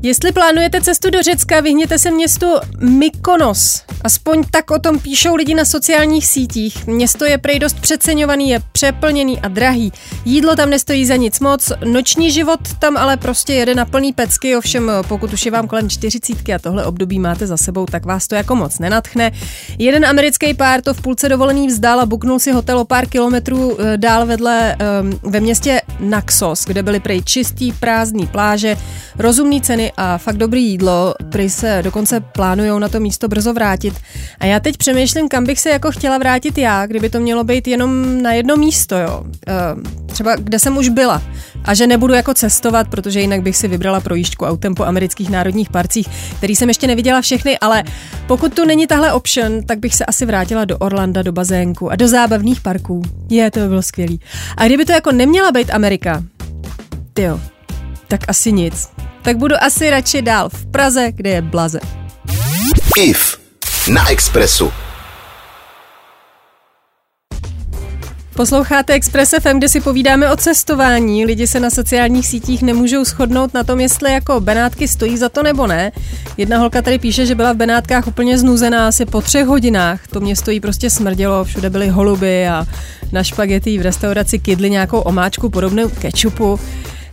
Jestli 0.02 0.32
plánujete 0.32 0.82
cestu 0.82 1.10
do 1.10 1.24
Řecka, 1.24 1.60
vyhněte 1.60 2.00
se 2.00 2.12
městu 2.12 2.46
Mykonos. 2.80 3.84
Aspoň 4.04 4.44
tak 4.52 4.72
o 4.72 4.80
tom 4.80 5.00
píšou 5.00 5.36
lidi 5.36 5.56
na 5.56 5.66
sociálních 5.66 6.28
sítích. 6.28 6.88
Město 6.88 7.26
je 7.26 7.38
prej 7.38 7.60
dost 7.60 7.80
přeceňovaný, 7.80 8.50
je 8.50 8.60
přeplněný 8.72 9.40
a 9.40 9.48
drahý. 9.48 9.92
Jídlo 10.26 10.56
tam 10.56 10.70
nestojí 10.70 11.06
za 11.06 11.16
nic 11.16 11.40
moc, 11.40 11.72
noční 11.86 12.32
život 12.32 12.60
tam 12.80 12.98
ale 12.98 13.18
prostě 13.18 13.54
jede 13.54 13.76
na 13.76 13.86
plný 13.86 14.14
pecky, 14.14 14.56
ovšem 14.56 14.92
pokud 15.08 15.34
už 15.34 15.46
je 15.46 15.52
vám 15.52 15.68
kolem 15.68 15.90
čtyřicítky 15.90 16.54
a 16.54 16.60
tohle 16.60 16.86
období 16.86 17.20
máte 17.20 17.48
za 17.48 17.58
sebou, 17.58 17.86
tak 17.86 18.06
vás 18.06 18.28
to 18.28 18.36
jako 18.36 18.56
moc 18.56 18.80
nenatchne. 18.80 19.32
Jeden 19.80 20.06
americký 20.06 20.54
pár 20.54 20.82
to 20.82 20.94
v 20.94 21.02
půlce 21.02 21.30
dovolený 21.30 21.68
vzdal 21.68 22.00
a 22.00 22.06
buknul 22.06 22.40
si 22.40 22.52
hotel 22.52 22.80
o 22.80 22.86
pár 22.86 23.08
kilometrů 23.08 23.78
eh, 23.80 23.98
dál 23.98 24.26
vedle 24.26 24.78
um, 25.02 25.32
ve 25.32 25.40
městě 25.40 25.82
Naxos, 26.00 26.66
kde 26.66 26.84
byly 26.84 27.00
prej 27.00 27.24
čistý, 27.24 27.72
prázdný 27.72 28.28
pláže, 28.28 28.78
rozumný 29.20 29.62
ceny 29.62 29.87
a 29.98 30.18
fakt 30.18 30.38
dobrý 30.38 30.66
jídlo. 30.66 31.14
Prý 31.32 31.50
se 31.50 31.80
dokonce 31.84 32.20
plánují 32.20 32.80
na 32.80 32.90
to 32.90 33.00
místo 33.00 33.28
brzo 33.28 33.54
vrátit. 33.54 33.94
A 34.40 34.46
já 34.46 34.60
teď 34.60 34.78
přemýšlím, 34.78 35.30
kam 35.30 35.44
bych 35.44 35.60
se 35.60 35.70
jako 35.70 35.92
chtěla 35.92 36.18
vrátit 36.18 36.58
já, 36.58 36.86
kdyby 36.86 37.10
to 37.10 37.20
mělo 37.20 37.44
být 37.44 37.68
jenom 37.68 38.22
na 38.22 38.34
jedno 38.34 38.56
místo, 38.56 38.96
jo. 38.98 39.24
E, 39.48 39.54
třeba 40.06 40.36
kde 40.36 40.60
jsem 40.60 40.78
už 40.78 40.90
byla. 40.90 41.22
A 41.66 41.74
že 41.74 41.88
nebudu 41.88 42.14
jako 42.14 42.34
cestovat, 42.34 42.88
protože 42.88 43.22
jinak 43.22 43.42
bych 43.42 43.58
si 43.58 43.68
vybrala 43.68 44.00
projížďku 44.00 44.46
autem 44.46 44.76
po 44.76 44.86
amerických 44.86 45.30
národních 45.30 45.70
parcích, 45.70 46.08
který 46.38 46.56
jsem 46.56 46.68
ještě 46.68 46.88
neviděla 46.88 47.22
všechny, 47.22 47.60
ale 47.60 47.84
pokud 48.28 48.54
tu 48.54 48.66
není 48.66 48.88
tahle 48.88 49.14
option, 49.14 49.64
tak 49.64 49.80
bych 49.80 49.96
se 49.96 50.06
asi 50.06 50.26
vrátila 50.26 50.66
do 50.66 50.78
Orlanda, 50.78 51.22
do 51.22 51.32
bazénku 51.32 51.92
a 51.92 51.96
do 51.96 52.08
zábavných 52.08 52.62
parků. 52.62 53.02
Je, 53.30 53.52
to 53.52 53.60
by 53.60 53.68
bylo 53.68 53.82
skvělý. 53.82 54.20
A 54.58 54.66
kdyby 54.66 54.86
to 54.86 54.92
jako 54.92 55.12
neměla 55.12 55.52
být 55.52 55.74
Amerika, 55.74 56.24
jo, 57.20 57.40
tak 58.08 58.22
asi 58.28 58.52
nic 58.52 58.97
tak 59.28 59.38
budu 59.38 59.56
asi 59.64 59.90
radši 59.90 60.22
dál 60.22 60.50
v 60.50 60.66
Praze, 60.66 61.12
kde 61.12 61.30
je 61.30 61.42
blaze. 61.42 61.80
IF 62.98 63.38
na 63.94 64.10
Expressu. 64.10 64.72
Posloucháte 68.36 68.94
Express 68.94 69.34
FM, 69.42 69.58
kde 69.58 69.70
si 69.70 69.82
povídáme 69.82 70.32
o 70.32 70.36
cestování. 70.36 71.26
Lidi 71.26 71.48
se 71.48 71.60
na 71.60 71.70
sociálních 71.70 72.28
sítích 72.28 72.62
nemůžou 72.62 73.04
shodnout 73.04 73.54
na 73.54 73.64
tom, 73.64 73.80
jestli 73.80 74.14
jako 74.14 74.40
Benátky 74.40 74.88
stojí 74.88 75.18
za 75.18 75.30
to 75.30 75.44
nebo 75.44 75.68
ne. 75.68 75.92
Jedna 76.38 76.58
holka 76.58 76.82
tady 76.82 77.00
píše, 77.00 77.26
že 77.26 77.36
byla 77.36 77.54
v 77.54 77.58
Benátkách 77.58 78.08
úplně 78.08 78.38
znuzená 78.38 78.88
asi 78.88 79.06
po 79.06 79.22
třech 79.22 79.46
hodinách. 79.46 80.08
To 80.08 80.20
mě 80.20 80.36
stojí 80.36 80.60
prostě 80.60 80.90
smrdělo, 80.90 81.44
všude 81.44 81.70
byly 81.70 81.88
holuby 81.88 82.48
a 82.48 82.66
na 83.12 83.24
špagety 83.24 83.78
v 83.78 83.82
restauraci 83.82 84.40
kydli 84.40 84.70
nějakou 84.70 85.00
omáčku 85.00 85.50
podobnou 85.50 85.90
kečupu. 85.90 86.60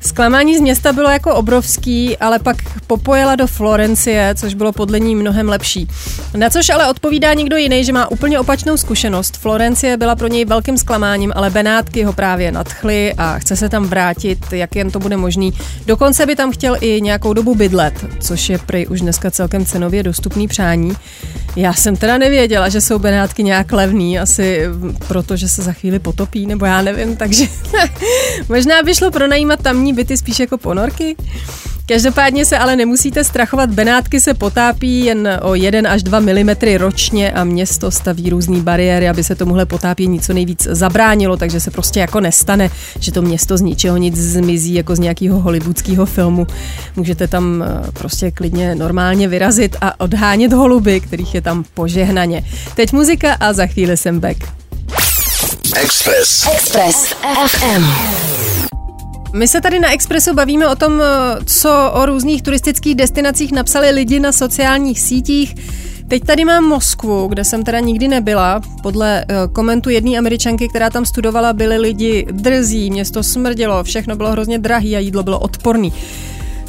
Zklamání 0.06 0.58
z 0.58 0.60
města 0.60 0.92
bylo 0.92 1.10
jako 1.10 1.34
obrovský, 1.34 2.16
ale 2.18 2.38
pak 2.38 2.56
popojela 2.86 3.36
do 3.36 3.46
Florencie, 3.46 4.34
což 4.38 4.54
bylo 4.54 4.72
podle 4.72 5.00
ní 5.00 5.14
mnohem 5.16 5.48
lepší. 5.48 5.88
Na 6.36 6.50
což 6.50 6.70
ale 6.70 6.88
odpovídá 6.88 7.34
někdo 7.34 7.56
jiný, 7.56 7.84
že 7.84 7.92
má 7.92 8.10
úplně 8.10 8.40
opačnou 8.40 8.76
zkušenost. 8.76 9.36
Florencie 9.36 9.96
byla 9.96 10.16
pro 10.16 10.28
něj 10.28 10.44
velkým 10.44 10.78
zklamáním, 10.78 11.32
ale 11.36 11.50
Benátky 11.50 12.02
ho 12.02 12.12
právě 12.12 12.52
nadchly 12.52 13.14
a 13.18 13.38
chce 13.38 13.56
se 13.56 13.68
tam 13.68 13.86
vrátit, 13.86 14.38
jak 14.52 14.76
jen 14.76 14.90
to 14.90 14.98
bude 14.98 15.16
možný. 15.16 15.52
Dokonce 15.86 16.26
by 16.26 16.36
tam 16.36 16.52
chtěl 16.52 16.76
i 16.80 17.00
nějakou 17.00 17.32
dobu 17.32 17.54
bydlet, 17.54 18.04
což 18.20 18.48
je 18.48 18.58
prej 18.58 18.86
už 18.90 19.00
dneska 19.00 19.30
celkem 19.30 19.64
cenově 19.64 20.02
dostupný 20.02 20.48
přání. 20.48 20.92
Já 21.56 21.72
jsem 21.74 21.96
teda 21.96 22.18
nevěděla, 22.18 22.68
že 22.68 22.80
jsou 22.80 22.98
Benátky 22.98 23.42
nějak 23.42 23.72
levný, 23.72 24.18
asi 24.18 24.62
proto, 25.08 25.36
že 25.36 25.48
se 25.48 25.62
za 25.62 25.72
chvíli 25.72 25.98
potopí, 25.98 26.46
nebo 26.46 26.66
já 26.66 26.82
nevím, 26.82 27.16
takže 27.16 27.44
možná 28.48 28.82
by 28.82 28.94
šlo 28.94 29.10
pronajímat 29.10 29.62
tamní 29.62 29.92
byty 29.92 30.16
spíš 30.16 30.40
jako 30.40 30.58
ponorky. 30.58 31.16
Každopádně 31.87 32.44
se 32.44 32.59
ale 32.59 32.77
nemusíte 32.77 33.25
strachovat, 33.25 33.70
Benátky 33.70 34.20
se 34.20 34.35
potápí 34.35 35.05
jen 35.05 35.40
o 35.42 35.55
1 35.55 35.90
až 35.90 36.03
2 36.03 36.20
mm 36.20 36.49
ročně 36.77 37.33
a 37.33 37.44
město 37.44 37.90
staví 37.90 38.31
různé 38.31 38.61
bariéry, 38.61 39.09
aby 39.09 39.25
se 39.25 39.35
tomuhle 39.35 39.66
potápění 39.66 40.20
co 40.20 40.33
nejvíc 40.33 40.62
zabránilo, 40.70 41.37
takže 41.37 41.61
se 41.61 41.70
prostě 41.70 42.01
jako 42.01 42.20
nestane, 42.20 42.70
že 43.01 43.12
to 43.12 43.23
město 43.23 43.57
z 43.57 43.61
ničeho 43.61 43.97
nic 43.97 44.16
zmizí 44.16 44.75
jako 44.75 44.97
z 44.97 44.99
nějakého 44.99 45.40
hollywoodského 45.40 46.07
filmu. 46.07 46.47
Můžete 46.97 47.29
tam 47.29 47.62
eh, 47.62 47.92
prostě 47.92 48.31
klidně 48.31 48.75
normálně 48.75 49.29
vyrazit 49.29 49.77
a 49.81 50.01
odhánět 50.01 50.53
holuby, 50.53 51.01
kterých 51.01 51.35
je 51.35 51.40
tam 51.40 51.64
požehnaně. 51.75 52.44
Teď 52.75 52.92
muzika 52.92 53.33
a 53.40 53.53
za 53.53 53.66
chvíli 53.66 53.97
jsem 53.97 54.20
back. 54.20 54.37
Express. 55.77 56.47
Express 56.53 57.14
FM. 57.47 57.85
My 59.35 59.49
se 59.49 59.61
tady 59.61 59.81
na 59.81 59.92
Expressu 59.92 60.35
bavíme 60.35 60.68
o 60.68 60.75
tom, 60.75 61.03
co 61.47 61.90
o 61.92 62.07
různých 62.07 62.42
turistických 62.42 62.94
destinacích 62.94 63.53
napsali 63.53 63.90
lidi 63.90 64.20
na 64.20 64.33
sociálních 64.33 65.01
sítích. 65.01 65.55
Teď 66.09 66.25
tady 66.25 66.44
mám 66.44 66.64
Moskvu, 66.64 67.27
kde 67.27 67.44
jsem 67.44 67.64
teda 67.64 67.81
nikdy 67.81 68.09
nebyla. 68.09 68.61
Podle 68.83 69.25
uh, 69.25 69.53
komentu 69.53 69.90
jedné 69.90 70.18
američanky, 70.18 70.68
která 70.68 70.90
tam 70.90 71.07
studovala, 71.07 71.53
byli 71.53 71.79
lidi 71.79 72.27
drzí, 72.31 72.90
město 72.90 73.23
smrdělo, 73.23 73.85
všechno 73.85 74.16
bylo 74.16 74.31
hrozně 74.31 74.59
drahý 74.59 74.97
a 74.97 74.99
jídlo 74.99 75.23
bylo 75.23 75.38
odporný. 75.38 75.92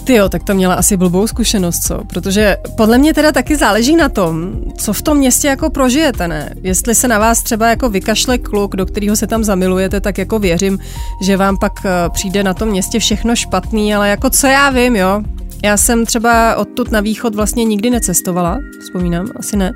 Ty 0.06 0.14
jo, 0.14 0.30
tak 0.30 0.44
to 0.44 0.54
měla 0.54 0.74
asi 0.74 0.98
blbou 0.98 1.28
zkušenost, 1.28 1.80
co? 1.80 2.04
Protože 2.04 2.58
podle 2.78 2.98
mě 2.98 3.14
teda 3.14 3.32
taky 3.32 3.56
záleží 3.56 3.96
na 3.96 4.10
tom, 4.10 4.52
co 4.78 4.94
v 4.94 5.02
tom 5.02 5.18
městě 5.18 5.48
jako 5.48 5.70
prožijete, 5.70 6.28
ne? 6.28 6.54
Jestli 6.62 6.96
se 6.96 7.08
na 7.08 7.20
vás 7.20 7.44
třeba 7.44 7.70
jako 7.70 7.90
vykašle 7.90 8.38
kluk, 8.38 8.76
do 8.76 8.86
kterého 8.86 9.16
se 9.16 9.28
tam 9.28 9.44
zamilujete, 9.44 10.02
tak 10.02 10.18
jako 10.18 10.40
věřím, 10.40 10.80
že 11.22 11.38
vám 11.38 11.58
pak 11.58 11.74
eh, 11.86 12.10
přijde 12.10 12.44
na 12.44 12.54
tom 12.54 12.70
městě 12.70 13.00
všechno 13.00 13.36
špatný, 13.36 13.96
ale 13.96 14.10
jako 14.10 14.30
co 14.30 14.48
já 14.48 14.70
vím, 14.70 14.96
jo? 14.96 15.22
Já 15.64 15.78
jsem 15.78 16.06
třeba 16.06 16.56
odtud 16.56 16.92
na 16.92 17.00
východ 17.00 17.36
vlastně 17.36 17.64
nikdy 17.64 17.90
necestovala, 17.90 18.60
vzpomínám, 18.82 19.28
asi 19.36 19.58
ne. 19.58 19.74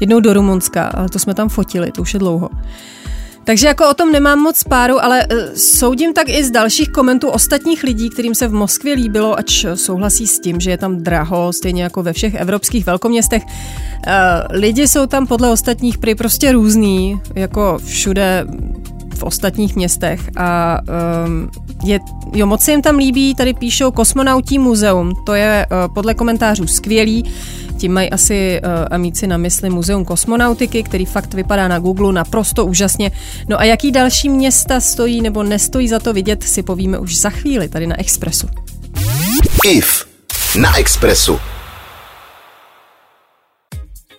Jednou 0.00 0.20
do 0.20 0.32
Rumunska, 0.32 0.86
ale 0.86 1.08
to 1.08 1.18
jsme 1.18 1.34
tam 1.34 1.48
fotili, 1.48 1.92
to 1.92 2.02
už 2.02 2.14
je 2.14 2.20
dlouho. 2.20 2.48
Takže 3.44 3.66
jako 3.66 3.90
o 3.90 3.94
tom 3.94 4.12
nemám 4.12 4.38
moc 4.38 4.64
páru, 4.64 5.04
ale 5.04 5.26
uh, 5.26 5.38
soudím 5.54 6.12
tak 6.12 6.28
i 6.28 6.44
z 6.44 6.50
dalších 6.50 6.88
komentů 6.88 7.28
ostatních 7.28 7.82
lidí, 7.82 8.10
kterým 8.10 8.34
se 8.34 8.48
v 8.48 8.52
Moskvě 8.52 8.94
líbilo, 8.94 9.38
ač 9.38 9.64
souhlasí 9.74 10.26
s 10.26 10.40
tím, 10.40 10.60
že 10.60 10.70
je 10.70 10.78
tam 10.78 10.96
draho, 10.96 11.52
stejně 11.52 11.82
jako 11.82 12.02
ve 12.02 12.12
všech 12.12 12.34
evropských 12.34 12.86
velkoměstech. 12.86 13.42
Uh, 13.42 14.12
lidi 14.50 14.88
jsou 14.88 15.06
tam 15.06 15.26
podle 15.26 15.50
ostatních 15.50 15.98
prý 15.98 16.14
prostě 16.14 16.52
různý, 16.52 17.20
jako 17.34 17.78
všude 17.84 18.46
v 19.14 19.22
ostatních 19.22 19.76
městech 19.76 20.20
a 20.36 20.78
je, 21.84 22.00
jo, 22.32 22.46
moc 22.46 22.62
se 22.62 22.70
jim 22.70 22.82
tam 22.82 22.96
líbí, 22.96 23.34
tady 23.34 23.54
píšou 23.54 23.90
Kosmonautí 23.90 24.58
muzeum, 24.58 25.12
to 25.26 25.34
je 25.34 25.66
uh, 25.70 25.94
podle 25.94 26.14
komentářů 26.14 26.66
skvělý, 26.66 27.32
tím 27.76 27.92
mají 27.92 28.10
asi 28.10 28.60
uh, 28.64 28.70
amíci 28.90 29.26
na 29.26 29.36
mysli 29.36 29.70
Muzeum 29.70 30.04
kosmonautiky, 30.04 30.82
který 30.82 31.04
fakt 31.04 31.34
vypadá 31.34 31.68
na 31.68 31.78
Google 31.78 32.12
naprosto 32.12 32.66
úžasně. 32.66 33.10
No 33.48 33.60
a 33.60 33.64
jaký 33.64 33.90
další 33.90 34.28
města 34.28 34.80
stojí 34.80 35.22
nebo 35.22 35.42
nestojí 35.42 35.88
za 35.88 35.98
to 35.98 36.12
vidět, 36.12 36.42
si 36.42 36.62
povíme 36.62 36.98
už 36.98 37.16
za 37.16 37.30
chvíli 37.30 37.68
tady 37.68 37.86
na 37.86 38.00
Expressu. 38.00 38.48
IF 39.64 40.06
na 40.56 40.78
Expressu. 40.78 41.51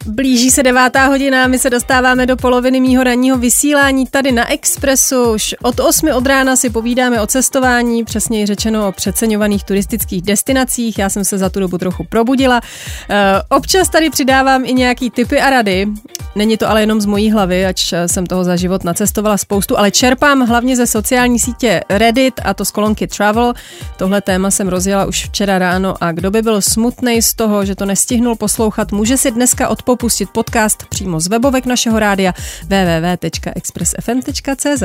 Blíží 0.05 0.51
se 0.51 0.63
devátá 0.63 1.05
hodina, 1.05 1.47
my 1.47 1.59
se 1.59 1.69
dostáváme 1.69 2.25
do 2.25 2.37
poloviny 2.37 2.79
mýho 2.79 3.03
ranního 3.03 3.37
vysílání 3.37 4.07
tady 4.07 4.31
na 4.31 4.51
Expressu. 4.51 5.33
Už 5.33 5.55
od 5.61 5.79
8 5.79 6.09
od 6.09 6.27
rána 6.27 6.55
si 6.55 6.69
povídáme 6.69 7.21
o 7.21 7.27
cestování, 7.27 8.05
přesněji 8.05 8.45
řečeno 8.45 8.87
o 8.87 8.91
přeceňovaných 8.91 9.63
turistických 9.63 10.21
destinacích. 10.21 10.99
Já 10.99 11.09
jsem 11.09 11.23
se 11.23 11.37
za 11.37 11.49
tu 11.49 11.59
dobu 11.59 11.77
trochu 11.77 12.03
probudila. 12.03 12.61
E, 13.09 13.41
občas 13.49 13.89
tady 13.89 14.09
přidávám 14.09 14.65
i 14.65 14.73
nějaký 14.73 15.09
typy 15.09 15.41
a 15.41 15.49
rady. 15.49 15.87
Není 16.35 16.57
to 16.57 16.69
ale 16.69 16.81
jenom 16.81 17.01
z 17.01 17.05
mojí 17.05 17.31
hlavy, 17.31 17.65
ač 17.65 17.93
jsem 18.07 18.25
toho 18.25 18.43
za 18.43 18.55
život 18.55 18.83
nacestovala 18.83 19.37
spoustu, 19.37 19.77
ale 19.77 19.91
čerpám 19.91 20.47
hlavně 20.47 20.75
ze 20.75 20.87
sociální 20.87 21.39
sítě 21.39 21.81
Reddit 21.89 22.33
a 22.43 22.53
to 22.53 22.65
z 22.65 22.71
kolonky 22.71 23.07
Travel. 23.07 23.53
Tohle 23.97 24.21
téma 24.21 24.51
jsem 24.51 24.67
rozjela 24.67 25.05
už 25.05 25.25
včera 25.25 25.59
ráno 25.59 25.95
a 26.01 26.11
kdo 26.11 26.31
by 26.31 26.41
byl 26.41 26.61
smutný 26.61 27.21
z 27.21 27.33
toho, 27.33 27.65
že 27.65 27.75
to 27.75 27.85
nestihnul 27.85 28.35
poslouchat, 28.35 28.91
může 28.91 29.17
si 29.17 29.31
dneska 29.31 29.67
odpovědět 29.67 29.92
pustit 29.95 30.29
podcast 30.29 30.85
přímo 30.89 31.19
z 31.19 31.27
webovek 31.27 31.65
našeho 31.65 31.99
rádia 31.99 32.33
www.expressfm.cz 32.63 34.83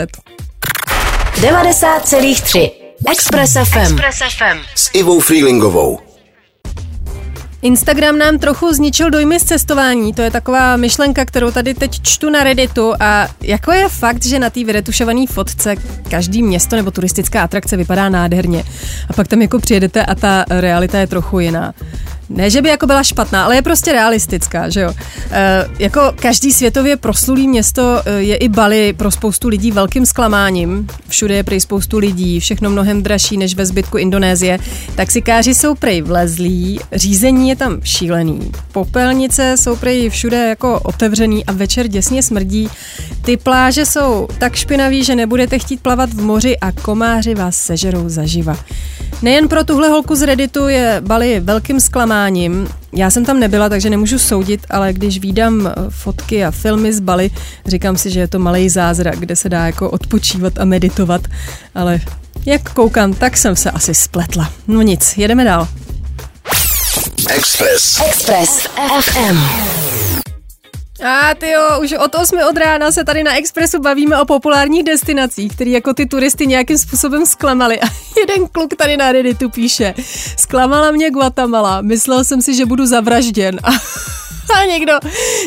90,3 1.40 2.70
Express 3.10 3.52
FM. 3.52 3.78
Express 3.78 4.18
FM. 4.18 4.58
S 4.74 4.90
Ivou 4.94 5.20
Freelingovou. 5.20 5.98
Instagram 7.62 8.18
nám 8.18 8.38
trochu 8.38 8.72
zničil 8.72 9.10
dojmy 9.10 9.40
z 9.40 9.44
cestování, 9.44 10.14
to 10.14 10.22
je 10.22 10.30
taková 10.30 10.76
myšlenka, 10.76 11.24
kterou 11.24 11.50
tady 11.50 11.74
teď 11.74 12.00
čtu 12.02 12.30
na 12.30 12.44
Redditu 12.44 12.92
a 13.00 13.28
jako 13.42 13.72
je 13.72 13.88
fakt, 13.88 14.24
že 14.24 14.38
na 14.38 14.50
té 14.50 14.64
vyretušované 14.64 15.26
fotce 15.26 15.76
každý 16.10 16.42
město 16.42 16.76
nebo 16.76 16.90
turistická 16.90 17.42
atrakce 17.42 17.76
vypadá 17.76 18.08
nádherně 18.08 18.64
a 19.08 19.12
pak 19.12 19.28
tam 19.28 19.42
jako 19.42 19.58
přijedete 19.58 20.04
a 20.04 20.14
ta 20.14 20.44
realita 20.48 20.98
je 20.98 21.06
trochu 21.06 21.40
jiná. 21.40 21.74
Ne, 22.30 22.50
že 22.50 22.62
by 22.62 22.68
jako 22.68 22.86
byla 22.86 23.02
špatná, 23.02 23.44
ale 23.44 23.54
je 23.54 23.62
prostě 23.62 23.92
realistická, 23.92 24.68
že 24.68 24.80
jo. 24.80 24.94
E, 25.30 25.66
jako 25.78 26.00
každý 26.16 26.52
světově 26.52 26.96
proslulý 26.96 27.48
město 27.48 28.02
e, 28.04 28.12
je 28.12 28.36
i 28.36 28.48
Bali 28.48 28.92
pro 28.92 29.10
spoustu 29.10 29.48
lidí 29.48 29.72
velkým 29.72 30.06
zklamáním. 30.06 30.86
Všude 31.08 31.34
je 31.34 31.44
prej 31.44 31.60
spoustu 31.60 31.98
lidí, 31.98 32.40
všechno 32.40 32.70
mnohem 32.70 33.02
dražší 33.02 33.36
než 33.36 33.54
ve 33.54 33.66
zbytku 33.66 33.98
Indonésie. 33.98 34.58
Taxikáři 34.94 35.54
jsou 35.54 35.74
prej 35.74 36.02
vlezlí, 36.02 36.80
řízení 36.92 37.48
je 37.48 37.56
tam 37.56 37.80
šílený. 37.84 38.52
Popelnice 38.72 39.56
jsou 39.56 39.76
prej 39.76 40.10
všude 40.10 40.48
jako 40.48 40.80
otevřený 40.80 41.46
a 41.46 41.52
večer 41.52 41.88
děsně 41.88 42.22
smrdí. 42.22 42.68
Ty 43.22 43.36
pláže 43.36 43.86
jsou 43.86 44.28
tak 44.38 44.54
špinavý, 44.54 45.04
že 45.04 45.16
nebudete 45.16 45.58
chtít 45.58 45.80
plavat 45.80 46.10
v 46.10 46.20
moři 46.22 46.58
a 46.58 46.72
komáři 46.72 47.34
vás 47.34 47.56
sežerou 47.56 48.08
zaživa. 48.08 48.56
Nejen 49.22 49.48
pro 49.48 49.64
tuhle 49.64 49.88
holku 49.88 50.14
z 50.14 50.22
Redditu 50.22 50.68
je 50.68 50.96
Bali 51.00 51.40
velkým 51.40 51.80
zklamáním. 51.80 52.17
Já 52.92 53.11
jsem 53.11 53.24
tam 53.24 53.40
nebyla, 53.40 53.68
takže 53.68 53.90
nemůžu 53.90 54.18
soudit, 54.18 54.66
ale 54.70 54.92
když 54.92 55.18
vídám 55.18 55.66
eh, 55.66 55.72
fotky 55.88 56.44
a 56.44 56.50
filmy 56.50 56.92
z 56.92 57.00
Bali, 57.00 57.31
říkám 57.66 57.96
si, 57.96 58.11
že 58.11 58.20
je 58.20 58.28
to 58.28 58.38
malý 58.38 58.68
zázrak, 58.68 59.18
kde 59.18 59.37
se 59.37 59.48
dá 59.48 59.66
jako 59.66 59.90
odpočívat 59.90 60.59
a 60.59 60.64
meditovat, 60.64 61.20
ale 61.74 62.00
jak 62.46 62.72
koukám, 62.72 63.14
tak 63.14 63.37
jsem 63.37 63.57
se 63.57 63.70
asi 63.70 63.94
spletla. 63.94 64.52
No 64.68 64.83
nic, 64.83 65.14
jedeme 65.16 65.44
dál. 65.44 65.68
Express. 67.31 68.00
Express 68.00 68.66
FM. 69.00 69.97
A 71.04 71.34
ty 71.34 71.50
jo, 71.50 71.80
už 71.82 71.92
od 71.92 72.14
8 72.14 72.38
od 72.50 72.56
rána 72.56 72.92
se 72.92 73.04
tady 73.04 73.22
na 73.22 73.37
Expressu 73.37 73.80
bavíme 73.80 74.20
o 74.20 74.24
populárních 74.24 74.84
destinacích, 74.84 75.52
které 75.54 75.70
jako 75.70 75.94
ty 75.94 76.06
turisty 76.06 76.46
nějakým 76.46 76.78
způsobem 76.78 77.26
zklamaly. 77.26 77.80
A 77.80 77.87
jeden 78.18 78.48
kluk 78.48 78.74
tady 78.74 78.96
na 78.96 79.12
Redditu 79.12 79.50
píše, 79.50 79.94
zklamala 80.37 80.90
mě 80.90 81.11
Guatemala, 81.11 81.80
myslel 81.80 82.24
jsem 82.24 82.42
si, 82.42 82.54
že 82.54 82.66
budu 82.66 82.87
zavražděn. 82.87 83.61
A, 83.62 83.70
a 84.61 84.64
někdo, 84.64 84.98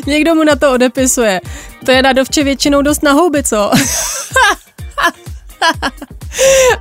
někdo 0.05 0.35
mu 0.35 0.43
na 0.43 0.55
to 0.55 0.71
odepisuje. 0.71 1.41
To 1.85 1.91
je 1.91 2.01
na 2.01 2.13
dovče 2.13 2.43
většinou 2.43 2.81
dost 2.81 3.03
na 3.03 3.11
houby, 3.11 3.43
co? 3.43 3.71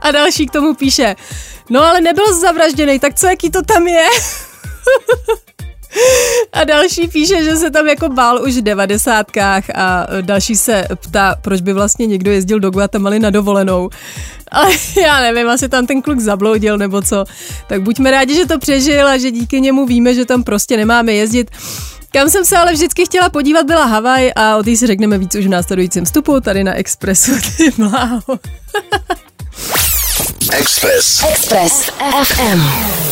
A 0.00 0.11
další 0.11 0.46
k 0.46 0.50
tomu 0.50 0.74
píše, 0.74 1.16
no 1.70 1.85
ale 1.85 2.00
nebyl 2.00 2.35
zavražděný, 2.40 2.98
tak 2.98 3.14
co, 3.14 3.26
jaký 3.26 3.50
to 3.50 3.62
tam 3.62 3.88
je? 3.88 4.06
A 6.53 6.64
další 6.64 7.09
píše, 7.09 7.44
že 7.44 7.57
se 7.57 7.70
tam 7.70 7.87
jako 7.87 8.09
bál 8.09 8.42
už 8.42 8.57
v 8.57 8.62
devadesátkách 8.62 9.64
a 9.74 10.07
další 10.20 10.57
se 10.57 10.85
ptá, 10.94 11.37
proč 11.42 11.61
by 11.61 11.72
vlastně 11.72 12.07
někdo 12.07 12.31
jezdil 12.31 12.61
do 12.61 12.70
Guatemaly 12.70 13.18
na 13.18 13.31
dovolenou. 13.31 13.90
Ale 14.50 14.70
já 15.03 15.20
nevím, 15.20 15.48
asi 15.48 15.68
tam 15.68 15.87
ten 15.87 16.03
kluk 16.03 16.20
zabloudil 16.20 16.79
nebo 16.79 17.03
co. 17.03 17.24
Tak 17.66 17.83
buďme 17.83 18.11
rádi, 18.11 18.35
že 18.35 18.46
to 18.46 18.59
přežil 18.59 19.09
a 19.09 19.18
že 19.18 19.31
díky 19.31 19.61
němu 19.61 19.87
víme, 19.87 20.14
že 20.14 20.24
tam 20.24 20.42
prostě 20.42 20.76
nemáme 20.76 21.12
jezdit. 21.12 21.50
Kam 22.12 22.31
jsem 22.31 22.44
se 22.44 22.57
ale 22.57 22.72
vždycky 22.72 23.05
chtěla 23.05 23.29
podívat, 23.29 23.66
byla 23.66 23.85
Havaj 23.85 24.33
a 24.37 24.57
o 24.57 24.62
té 24.62 24.76
si 24.76 24.87
řekneme 24.87 25.18
víc 25.18 25.35
už 25.35 25.46
v 25.46 25.48
následujícím 25.48 26.05
vstupu 26.05 26.40
tady 26.40 26.64
na 26.64 26.74
Expressu. 26.74 27.33
Ty 27.57 27.72
mláho. 27.79 28.38
Express. 30.53 31.24
Express 31.29 31.90
FM. 32.24 33.10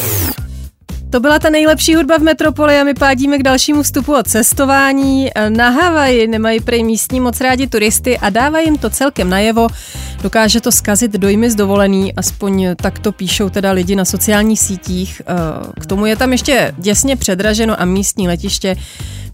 To 1.11 1.21
byla 1.21 1.38
ta 1.38 1.51
nejlepší 1.51 1.94
hudba 1.94 2.18
v 2.18 2.23
metropoli 2.23 2.79
a 2.79 2.85
my 2.85 2.94
pádíme 2.94 3.38
k 3.38 3.42
dalšímu 3.42 3.83
vstupu 3.83 4.14
o 4.14 4.23
cestování. 4.23 5.31
Na 5.49 5.71
Havaji 5.71 6.27
nemají 6.27 6.61
prej 6.61 6.85
místní 6.85 7.21
moc 7.21 7.40
rádi 7.40 7.66
turisty 7.66 8.18
a 8.18 8.31
dávají 8.31 8.66
jim 8.66 8.79
to 8.79 8.90
celkem 8.90 9.31
najevo. 9.31 9.68
Dokáže 10.23 10.61
to 10.61 10.73
skazit 10.73 11.12
dojmy 11.12 11.51
z 11.51 11.55
dovolený, 11.55 12.14
aspoň 12.14 12.66
tak 12.77 12.99
to 12.99 13.12
píšou 13.12 13.49
teda 13.51 13.73
lidi 13.73 13.97
na 13.97 14.05
sociálních 14.05 14.61
sítích. 14.61 15.23
K 15.81 15.87
tomu 15.87 16.07
je 16.07 16.16
tam 16.16 16.33
ještě 16.33 16.75
děsně 16.79 17.16
předraženo 17.16 17.81
a 17.81 17.85
místní 17.85 18.29
letiště 18.29 18.77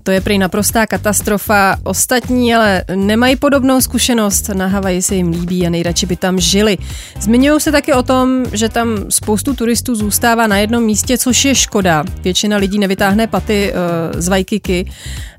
to 0.05 0.11
je 0.11 0.21
prý 0.21 0.39
naprostá 0.39 0.87
katastrofa. 0.87 1.77
Ostatní 1.83 2.55
ale 2.55 2.85
nemají 2.95 3.37
podobnou 3.37 3.81
zkušenost. 3.81 4.49
Na 4.49 4.67
Havaji 4.67 5.03
se 5.03 5.15
jim 5.15 5.31
líbí 5.31 5.67
a 5.67 5.71
nejradši 5.71 6.07
by 6.07 6.17
tam 6.17 6.41
žili. 6.41 6.79
Zmiňují 7.21 7.61
se 7.61 7.73
taky 7.73 7.93
o 7.93 8.03
tom, 8.03 8.45
že 8.53 8.69
tam 8.69 8.89
spoustu 9.09 9.55
turistů 9.55 9.95
zůstává 9.95 10.47
na 10.47 10.59
jednom 10.59 10.85
místě, 10.85 11.19
což 11.19 11.45
je 11.45 11.55
škoda. 11.55 12.05
Většina 12.21 12.57
lidí 12.57 12.79
nevytáhne 12.79 13.27
paty 13.27 13.73
uh, 13.73 14.21
z 14.21 14.29
Vajkiky, 14.29 14.93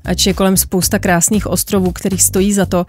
ač 0.04 0.26
je 0.26 0.34
kolem 0.34 0.56
spousta 0.56 0.98
krásných 0.98 1.46
ostrovů, 1.46 1.92
kterých 1.92 2.22
stojí 2.22 2.52
za 2.52 2.66
to. 2.66 2.86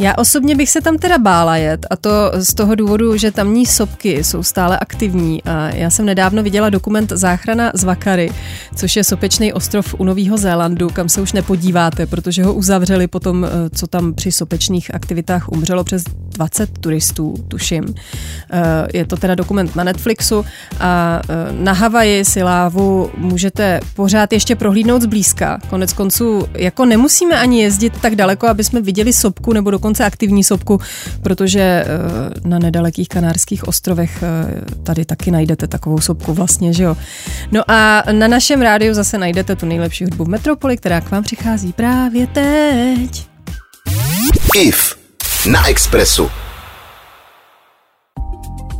Já 0.00 0.14
osobně 0.18 0.54
bych 0.54 0.70
se 0.70 0.80
tam 0.80 0.98
teda 0.98 1.18
bála 1.18 1.56
jet 1.56 1.86
a 1.90 1.96
to 1.96 2.10
z 2.34 2.54
toho 2.54 2.74
důvodu, 2.74 3.16
že 3.16 3.30
tamní 3.30 3.66
sopky 3.66 4.24
jsou 4.24 4.42
stále 4.42 4.78
aktivní. 4.78 5.42
A 5.42 5.68
já 5.68 5.90
jsem 5.90 6.06
nedávno 6.06 6.42
viděla 6.42 6.70
dokument 6.70 7.12
Záchrana 7.14 7.72
z 7.74 7.84
Vakary, 7.84 8.32
což 8.76 8.96
je 8.96 9.04
sopečný 9.04 9.52
ostrov 9.52 9.94
u 9.98 10.04
Nového 10.04 10.36
Zélandu, 10.36 10.88
kam 10.88 11.08
se 11.08 11.20
už 11.20 11.32
nepodíváte, 11.32 12.06
protože 12.06 12.44
ho 12.44 12.54
uzavřeli 12.54 13.06
potom, 13.06 13.44
eh, 13.44 13.48
co 13.70 13.86
tam 13.86 14.14
při 14.14 14.32
sopečných 14.32 14.94
aktivitách 14.94 15.48
umřelo 15.48 15.84
přes 15.84 16.04
20 16.28 16.78
turistů, 16.78 17.34
tuším. 17.48 17.94
Eh, 18.52 18.86
je 18.94 19.06
to 19.06 19.16
teda 19.16 19.34
dokument 19.34 19.76
na 19.76 19.84
Netflixu 19.84 20.44
a 20.80 21.20
eh, 21.28 21.52
na 21.52 21.72
Havaji 21.72 22.24
si 22.24 22.42
lávu 22.42 23.10
můžete 23.16 23.80
pořád 23.94 24.32
ještě 24.32 24.56
prohlídnout 24.56 25.02
zblízka. 25.02 25.58
Konec 25.70 25.92
konců, 25.92 26.46
jako 26.54 26.84
nemusíme 26.84 27.40
ani 27.40 27.62
jezdit 27.62 27.92
tak 28.00 28.16
daleko, 28.16 28.48
aby 28.48 28.64
jsme 28.64 28.80
viděli 28.80 29.12
sopku 29.12 29.52
nebo 29.52 29.70
dokonce 29.70 29.87
aktivní 30.04 30.44
sopku, 30.44 30.80
protože 31.22 31.60
eh, 31.60 31.86
na 32.48 32.58
nedalekých 32.58 33.08
kanárských 33.08 33.68
ostrovech 33.68 34.24
tady 34.82 35.04
taky 35.04 35.30
najdete 35.30 35.66
takovou 35.66 36.00
sopku 36.00 36.34
vlastně, 36.34 36.72
že 36.72 36.82
jo. 36.82 36.96
No 37.52 37.62
a 37.70 38.02
na 38.12 38.28
našem 38.28 38.60
rádiu 38.62 38.94
zase 38.94 39.18
najdete 39.18 39.56
tu 39.56 39.66
nejlepší 39.66 40.04
hudbu 40.04 40.24
v 40.24 40.28
Metropoli, 40.28 40.76
která 40.76 41.00
k 41.00 41.10
vám 41.10 41.22
přichází 41.22 41.72
právě 41.72 42.26
teď. 42.26 43.26
IF 44.54 44.96
na 45.46 45.68
Expressu. 45.68 46.30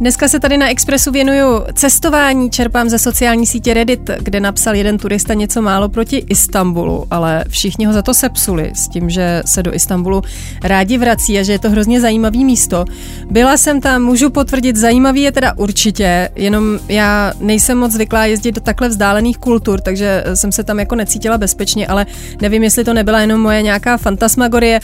Dneska 0.01 0.29
se 0.29 0.41
tady 0.41 0.57
na 0.57 0.71
Expressu 0.71 1.11
věnuju 1.11 1.65
cestování, 1.75 2.51
čerpám 2.51 2.89
ze 2.89 2.99
sociální 2.99 3.47
sítě 3.47 3.75
Reddit, 3.75 4.11
kde 4.19 4.41
napsal 4.41 4.75
jeden 4.75 4.99
turista 4.99 5.35
něco 5.35 5.63
málo 5.63 5.89
proti 5.89 6.17
Istanbulu, 6.17 7.07
ale 7.11 7.45
všichni 7.49 7.87
ho 7.87 7.93
za 7.93 8.03
to 8.03 8.15
sepsuli 8.15 8.73
s 8.75 8.89
tím, 8.89 9.11
že 9.11 9.43
se 9.47 9.63
do 9.63 9.75
Istanbulu 9.75 10.23
rádi 10.65 10.99
vrací 10.99 11.39
a 11.39 11.43
že 11.43 11.53
je 11.53 11.59
to 11.59 11.71
hrozně 11.71 12.01
zajímavý 12.01 12.45
místo. 12.45 12.85
Byla 13.31 13.57
jsem 13.57 13.81
tam, 13.81 14.03
můžu 14.03 14.31
potvrdit, 14.31 14.77
zajímavý 14.77 15.23
je 15.23 15.33
teda 15.33 15.53
určitě, 15.57 16.29
jenom 16.37 16.79
já 16.89 17.33
nejsem 17.41 17.79
moc 17.79 17.93
zvyklá 17.93 18.25
jezdit 18.25 18.53
do 18.53 18.61
takhle 18.61 18.89
vzdálených 18.89 19.39
kultur, 19.39 19.81
takže 19.81 20.25
jsem 20.35 20.53
se 20.53 20.65
tam 20.65 20.79
jako 20.79 20.95
necítila 20.95 21.39
bezpečně, 21.39 21.87
ale 21.87 22.07
nevím, 22.41 22.63
jestli 22.63 22.85
to 22.85 22.95
nebyla 22.95 23.21
jenom 23.21 23.41
moje 23.41 23.63
nějaká 23.63 23.97
fantasmagorie. 23.97 24.81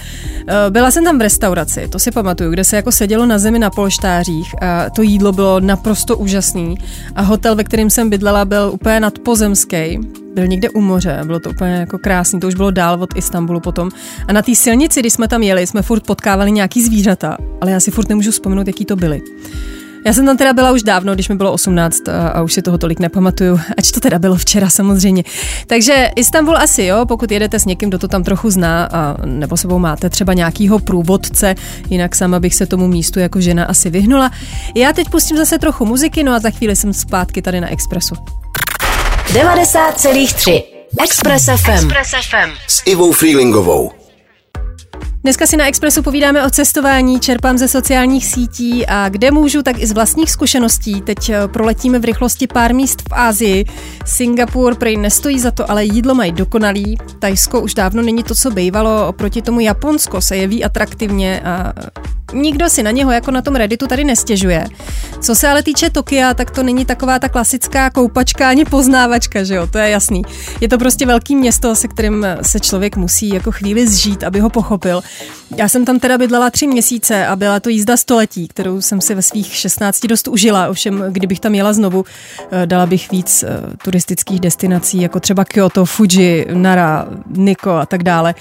Byla 0.70 0.90
jsem 0.90 1.04
tam 1.04 1.18
v 1.18 1.22
restauraci, 1.22 1.88
to 1.88 1.98
si 1.98 2.10
pamatuju, 2.10 2.50
kde 2.50 2.64
se 2.64 2.76
jako 2.76 2.92
sedělo 2.92 3.26
na 3.26 3.38
zemi 3.38 3.58
na 3.58 3.70
polštářích 3.70 4.62
a 4.62 4.90
to 4.90 5.03
jídlo 5.06 5.32
bylo 5.32 5.60
naprosto 5.60 6.16
úžasný 6.16 6.78
a 7.14 7.22
hotel, 7.22 7.54
ve 7.54 7.64
kterém 7.64 7.90
jsem 7.90 8.10
bydlela, 8.10 8.44
byl 8.44 8.70
úplně 8.74 9.00
nadpozemský. 9.00 9.98
Byl 10.34 10.46
někde 10.46 10.70
u 10.70 10.80
moře, 10.80 11.20
bylo 11.26 11.40
to 11.40 11.50
úplně 11.50 11.72
jako 11.72 11.98
krásný, 11.98 12.40
to 12.40 12.46
už 12.46 12.54
bylo 12.54 12.70
dál 12.70 13.02
od 13.02 13.16
Istanbulu 13.16 13.60
potom. 13.60 13.90
A 14.28 14.32
na 14.32 14.42
té 14.42 14.54
silnici, 14.54 15.00
když 15.00 15.12
jsme 15.12 15.28
tam 15.28 15.42
jeli, 15.42 15.66
jsme 15.66 15.82
furt 15.82 16.06
potkávali 16.06 16.52
nějaký 16.52 16.82
zvířata, 16.82 17.38
ale 17.60 17.70
já 17.70 17.80
si 17.80 17.90
furt 17.90 18.08
nemůžu 18.08 18.30
vzpomenout, 18.30 18.66
jaký 18.66 18.84
to 18.84 18.96
byly. 18.96 19.22
Já 20.04 20.12
jsem 20.12 20.26
tam 20.26 20.36
teda 20.36 20.52
byla 20.52 20.72
už 20.72 20.82
dávno, 20.82 21.14
když 21.14 21.28
mi 21.28 21.34
bylo 21.34 21.52
18 21.52 22.08
a, 22.08 22.28
a 22.28 22.42
už 22.42 22.52
si 22.52 22.62
toho 22.62 22.78
tolik 22.78 23.00
nepamatuju, 23.00 23.60
ač 23.78 23.90
to 23.90 24.00
teda 24.00 24.18
bylo 24.18 24.36
včera 24.36 24.70
samozřejmě. 24.70 25.24
Takže 25.66 26.10
Istanbul 26.16 26.56
asi 26.56 26.84
jo, 26.84 27.06
pokud 27.06 27.30
jedete 27.30 27.60
s 27.60 27.64
někým, 27.64 27.88
kdo 27.88 27.98
to 27.98 28.08
tam 28.08 28.24
trochu 28.24 28.50
zná, 28.50 28.88
a, 28.92 29.16
nebo 29.24 29.56
sebou 29.56 29.78
máte 29.78 30.10
třeba 30.10 30.32
nějakýho 30.32 30.78
průvodce, 30.78 31.54
jinak 31.90 32.14
sama 32.14 32.40
bych 32.40 32.54
se 32.54 32.66
tomu 32.66 32.88
místu 32.88 33.20
jako 33.20 33.40
žena 33.40 33.64
asi 33.64 33.90
vyhnula. 33.90 34.30
Já 34.74 34.92
teď 34.92 35.08
pustím 35.08 35.36
zase 35.36 35.58
trochu 35.58 35.84
muziky, 35.86 36.22
no 36.22 36.32
a 36.32 36.38
za 36.38 36.50
chvíli 36.50 36.76
jsem 36.76 36.92
zpátky 36.92 37.42
tady 37.42 37.60
na 37.60 37.72
Expressu. 37.72 38.14
90,3 39.32 40.62
Express 41.04 41.44
FM. 41.44 41.70
Express 41.70 42.10
FM. 42.10 42.50
S 42.68 42.82
Ivou 42.86 43.12
Freelingovou. 43.12 44.03
Dneska 45.24 45.46
si 45.46 45.56
na 45.56 45.66
Expressu 45.66 46.02
povídáme 46.02 46.46
o 46.46 46.50
cestování, 46.50 47.20
čerpám 47.20 47.58
ze 47.58 47.68
sociálních 47.68 48.26
sítí 48.26 48.86
a 48.86 49.08
kde 49.08 49.30
můžu, 49.30 49.62
tak 49.62 49.78
i 49.78 49.86
z 49.86 49.92
vlastních 49.92 50.30
zkušeností. 50.30 51.00
Teď 51.00 51.30
eh, 51.30 51.48
proletíme 51.48 51.98
v 51.98 52.04
rychlosti 52.04 52.46
pár 52.46 52.74
míst 52.74 53.02
v 53.08 53.12
Ázii. 53.12 53.64
Singapur 54.06 54.74
prej 54.74 54.96
nestojí 54.96 55.38
za 55.40 55.50
to, 55.50 55.70
ale 55.70 55.84
jídlo 55.84 56.14
mají 56.14 56.32
dokonalý. 56.32 56.98
Tajsko 57.18 57.60
už 57.60 57.74
dávno 57.74 58.02
není 58.02 58.22
to, 58.22 58.34
co 58.34 58.50
bývalo, 58.50 59.08
oproti 59.08 59.42
tomu 59.42 59.60
Japonsko 59.60 60.20
se 60.20 60.36
jeví 60.36 60.64
atraktivně 60.64 61.40
a 61.40 61.72
nikdo 62.34 62.68
si 62.68 62.82
na 62.82 62.90
něho 62.90 63.12
jako 63.12 63.30
na 63.30 63.42
tom 63.42 63.54
Redditu 63.54 63.86
tady 63.86 64.04
nestěžuje. 64.04 64.66
Co 65.20 65.34
se 65.34 65.48
ale 65.48 65.62
týče 65.62 65.90
Tokia, 65.90 66.34
tak 66.34 66.50
to 66.50 66.62
není 66.62 66.84
taková 66.84 67.18
ta 67.18 67.28
klasická 67.28 67.90
koupačka 67.90 68.48
ani 68.48 68.64
poznávačka, 68.64 69.44
že 69.44 69.54
jo, 69.54 69.66
to 69.66 69.78
je 69.78 69.90
jasný. 69.90 70.22
Je 70.60 70.68
to 70.68 70.78
prostě 70.78 71.06
velký 71.06 71.36
město, 71.36 71.76
se 71.76 71.88
kterým 71.88 72.26
se 72.42 72.60
člověk 72.60 72.96
musí 72.96 73.28
jako 73.28 73.52
chvíli 73.52 73.88
zžít, 73.88 74.24
aby 74.24 74.40
ho 74.40 74.50
pochopil. 74.50 75.02
Já 75.56 75.68
jsem 75.68 75.84
tam 75.84 75.98
teda 75.98 76.18
bydlela 76.18 76.50
tři 76.50 76.66
měsíce 76.66 77.26
a 77.26 77.36
byla 77.36 77.60
to 77.60 77.68
jízda 77.68 77.96
století, 77.96 78.48
kterou 78.48 78.80
jsem 78.80 79.00
si 79.00 79.14
ve 79.14 79.22
svých 79.22 79.54
16 79.54 80.06
dost 80.06 80.28
užila. 80.28 80.68
Ovšem, 80.68 81.04
kdybych 81.08 81.40
tam 81.40 81.54
jela 81.54 81.72
znovu, 81.72 82.04
eh, 82.50 82.66
dala 82.66 82.86
bych 82.86 83.10
víc 83.10 83.42
eh, 83.42 83.76
turistických 83.84 84.40
destinací, 84.40 85.00
jako 85.00 85.20
třeba 85.20 85.44
Kyoto, 85.44 85.84
Fuji, 85.84 86.46
Nara, 86.52 87.06
Nikko 87.36 87.70
a 87.70 87.86
tak 87.86 88.02
dále. 88.02 88.34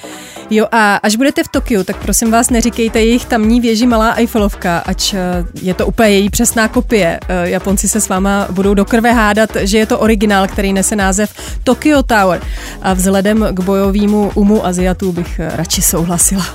Jo 0.49 0.67
a 0.71 0.95
až 0.95 1.15
budete 1.15 1.43
v 1.43 1.47
Tokiu, 1.47 1.83
tak 1.83 1.97
prosím 1.97 2.31
vás 2.31 2.49
neříkejte 2.49 2.99
jejich 2.99 3.25
tamní 3.25 3.61
věži 3.61 3.82
Malá 3.87 4.11
Eiffelovka, 4.11 4.77
ač 4.77 5.13
eh, 5.13 5.19
je 5.61 5.73
to 5.73 5.87
úplně 5.87 6.09
její 6.09 6.29
přesná 6.29 6.67
kopie. 6.67 7.19
Japonci 7.43 7.89
se 7.89 8.01
s 8.01 8.09
váma 8.09 8.47
budou 8.51 8.73
do 8.73 8.85
krve 8.85 9.11
hádat, 9.11 9.49
že 9.61 9.77
je 9.77 9.85
to 9.85 9.99
originál, 9.99 10.47
který 10.47 10.73
nese 10.73 10.95
název 10.95 11.33
Tokyo 11.63 12.03
Tower. 12.03 12.41
A 12.81 12.93
vzhledem 12.93 13.47
k 13.51 13.59
bojovému 13.59 14.31
umu 14.35 14.65
Aziatů 14.65 15.11
bych 15.11 15.39
radši 15.39 15.81
souhlasila. 15.81 16.45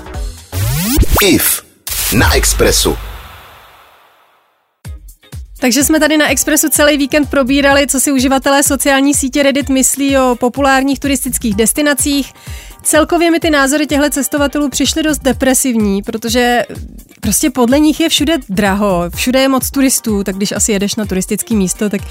IF 1.21 1.63
na 2.13 2.35
Expressu. 2.35 2.97
Takže 5.59 5.83
jsme 5.83 5.99
tady 5.99 6.17
na 6.17 6.27
Expressu 6.27 6.69
celý 6.69 6.97
víkend 6.97 7.29
probírali, 7.29 7.87
co 7.87 7.99
si 7.99 8.11
uživatelé 8.11 8.63
sociální 8.63 9.13
sítě 9.13 9.43
Reddit 9.43 9.69
myslí 9.69 10.17
o 10.17 10.35
populárních 10.39 10.99
turistických 10.99 11.55
destinacích. 11.55 12.33
Celkově 12.89 13.31
mi 13.31 13.39
ty 13.39 13.49
názory 13.49 13.87
těchto 13.87 14.09
cestovatelů 14.09 14.69
přišly 14.69 15.03
dost 15.03 15.19
depresivní, 15.23 16.01
protože 16.01 16.65
prostě 17.21 17.49
podle 17.49 17.79
nich 17.79 17.99
je 17.99 18.09
všude 18.09 18.37
draho, 18.49 19.03
všude 19.15 19.41
je 19.41 19.47
moc 19.47 19.71
turistů, 19.71 20.23
tak 20.23 20.35
když 20.35 20.51
asi 20.51 20.71
jedeš 20.71 20.95
na 20.95 21.05
turistické 21.05 21.55
místo, 21.55 21.89
tak 21.89 22.01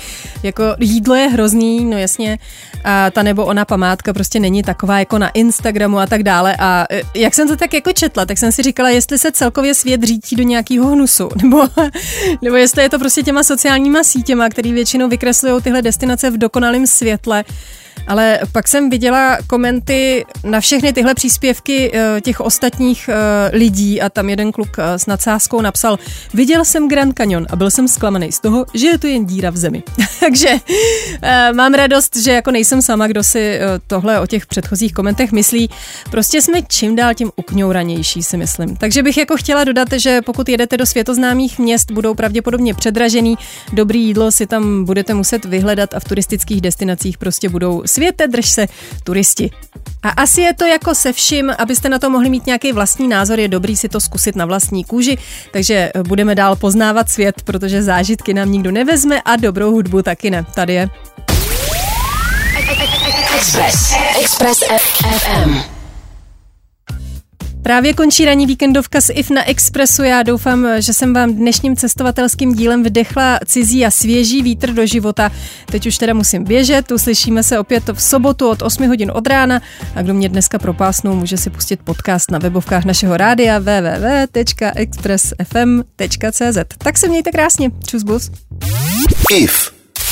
jako 0.42 0.62
jídlo 0.80 1.14
je 1.14 1.28
hrozný, 1.28 1.84
no 1.84 1.98
jasně, 1.98 2.38
a 2.84 3.10
ta 3.10 3.22
nebo 3.22 3.44
ona 3.44 3.64
památka 3.64 4.12
prostě 4.12 4.40
není 4.40 4.62
taková 4.62 4.98
jako 4.98 5.18
na 5.18 5.28
Instagramu 5.28 5.98
a 5.98 6.06
tak 6.06 6.22
dále. 6.22 6.56
A 6.58 6.86
e, 6.90 7.02
jak 7.14 7.34
jsem 7.34 7.48
to 7.48 7.56
tak 7.56 7.74
jako 7.74 7.92
četla, 7.92 8.26
tak 8.26 8.38
jsem 8.38 8.52
si 8.52 8.62
říkala, 8.62 8.90
jestli 8.90 9.18
se 9.18 9.32
celkově 9.32 9.74
svět 9.74 10.02
řítí 10.02 10.36
do 10.36 10.42
nějakého 10.42 10.90
hnusu, 10.90 11.28
nebo, 11.42 11.62
nebo 12.42 12.56
jestli 12.56 12.82
je 12.82 12.88
to 12.88 12.98
prostě 12.98 13.22
těma 13.22 13.42
sociálníma 13.42 14.04
sítěma, 14.04 14.48
který 14.48 14.72
většinou 14.72 15.08
vykreslují 15.08 15.62
tyhle 15.62 15.82
destinace 15.82 16.30
v 16.30 16.38
dokonalém 16.38 16.86
světle, 16.86 17.44
ale 18.06 18.40
pak 18.52 18.68
jsem 18.68 18.90
viděla 18.90 19.38
komenty 19.46 20.26
na 20.44 20.60
všechny 20.60 20.92
tyhle 20.92 21.14
příspěvky 21.14 21.92
eh, 21.94 22.20
těch 22.20 22.40
ostatních 22.40 23.10
eh, 23.12 23.56
lidí 23.56 24.00
a 24.00 24.08
tam 24.08 24.30
jeden 24.30 24.52
kluk 24.52 24.68
eh, 24.78 24.98
s 24.98 25.06
nadsázkou 25.06 25.60
napsal, 25.60 25.98
viděl 26.34 26.64
jsem 26.64 26.88
Grand 26.88 27.14
Canyon 27.16 27.46
a 27.50 27.56
byl 27.56 27.70
jsem 27.70 27.88
zklamaný 27.88 28.32
z 28.32 28.40
toho, 28.40 28.66
že 28.74 28.86
je 28.86 28.98
to 28.98 29.06
jen 29.06 29.26
díra 29.26 29.50
v 29.50 29.56
zemi. 29.56 29.82
Takže 30.20 30.54
mám 31.52 31.74
radost, 31.74 32.16
že 32.16 32.32
jako 32.32 32.50
nejsem 32.50 32.82
sama, 32.82 33.06
kdo 33.06 33.24
si 33.24 33.60
tohle 33.86 34.20
o 34.20 34.26
těch 34.26 34.46
předchozích 34.46 34.92
komentech 34.92 35.32
myslí. 35.32 35.70
Prostě 36.10 36.42
jsme 36.42 36.62
čím 36.68 36.96
dál 36.96 37.14
tím 37.14 37.30
ukňouranější, 37.36 38.22
si 38.22 38.36
myslím. 38.36 38.76
Takže 38.76 39.02
bych 39.02 39.16
jako 39.16 39.36
chtěla 39.36 39.64
dodat, 39.64 39.88
že 39.96 40.22
pokud 40.22 40.48
jedete 40.48 40.76
do 40.76 40.86
světoznámých 40.86 41.58
měst, 41.58 41.90
budou 41.90 42.14
pravděpodobně 42.14 42.74
předražený, 42.74 43.38
dobrý 43.72 44.04
jídlo 44.04 44.32
si 44.32 44.46
tam 44.46 44.84
budete 44.84 45.14
muset 45.14 45.44
vyhledat 45.44 45.94
a 45.94 46.00
v 46.00 46.04
turistických 46.04 46.60
destinacích 46.60 47.18
prostě 47.18 47.48
budou 47.48 47.82
světe, 47.88 48.28
drž 48.28 48.48
se, 48.48 48.66
turisti. 49.04 49.50
A 50.02 50.08
asi 50.08 50.40
je 50.40 50.54
to 50.54 50.66
jako 50.66 50.94
se 50.94 51.12
vším, 51.12 51.52
abyste 51.58 51.88
na 51.88 51.98
to 51.98 52.10
mohli 52.10 52.30
mít 52.30 52.46
nějaký 52.46 52.72
vlastní 52.72 53.08
názor, 53.08 53.40
je 53.40 53.48
dobrý 53.48 53.76
si 53.76 53.88
to 53.88 54.00
zkusit 54.00 54.36
na 54.36 54.46
vlastní 54.46 54.84
kůži, 54.84 55.18
takže 55.52 55.74
eh, 55.94 56.02
budeme 56.02 56.34
dál 56.34 56.56
poznávat 56.56 57.08
svět, 57.08 57.42
protože 57.44 57.82
zážitky 57.82 58.34
nám 58.34 58.52
nikdo 58.52 58.70
nevezme 58.70 59.22
a 59.22 59.36
dobrou 59.36 59.70
hudbu 59.70 60.02
taky 60.02 60.30
ne. 60.30 60.44
Tady 60.54 60.74
je. 60.74 60.88
Express. 63.36 63.94
Express 64.20 64.58
FM. 64.78 65.77
Právě 67.62 67.94
končí 67.94 68.24
ranní 68.24 68.46
víkendovka 68.46 69.00
s 69.00 69.12
IF 69.12 69.30
na 69.30 69.48
Expressu. 69.48 70.02
Já 70.02 70.22
doufám, 70.22 70.66
že 70.78 70.92
jsem 70.92 71.14
vám 71.14 71.34
dnešním 71.34 71.76
cestovatelským 71.76 72.54
dílem 72.54 72.82
vdechla 72.82 73.38
cizí 73.46 73.86
a 73.86 73.90
svěží 73.90 74.42
vítr 74.42 74.72
do 74.72 74.86
života. 74.86 75.32
Teď 75.66 75.86
už 75.86 75.98
teda 75.98 76.14
musím 76.14 76.44
běžet, 76.44 76.92
uslyšíme 76.92 77.42
se 77.42 77.58
opět 77.58 77.90
v 77.92 78.02
sobotu 78.02 78.48
od 78.48 78.62
8 78.62 78.88
hodin 78.88 79.12
od 79.14 79.26
rána 79.26 79.62
a 79.94 80.02
kdo 80.02 80.14
mě 80.14 80.28
dneska 80.28 80.58
propásnou, 80.58 81.14
může 81.14 81.36
si 81.36 81.50
pustit 81.50 81.80
podcast 81.84 82.30
na 82.30 82.38
webovkách 82.38 82.84
našeho 82.84 83.16
rádia 83.16 83.58
www.expressfm.cz. 83.58 86.58
Tak 86.78 86.98
se 86.98 87.08
mějte 87.08 87.30
krásně. 87.30 87.70
Čus 87.86 88.02
bus. 88.02 88.30
IF 89.30 89.77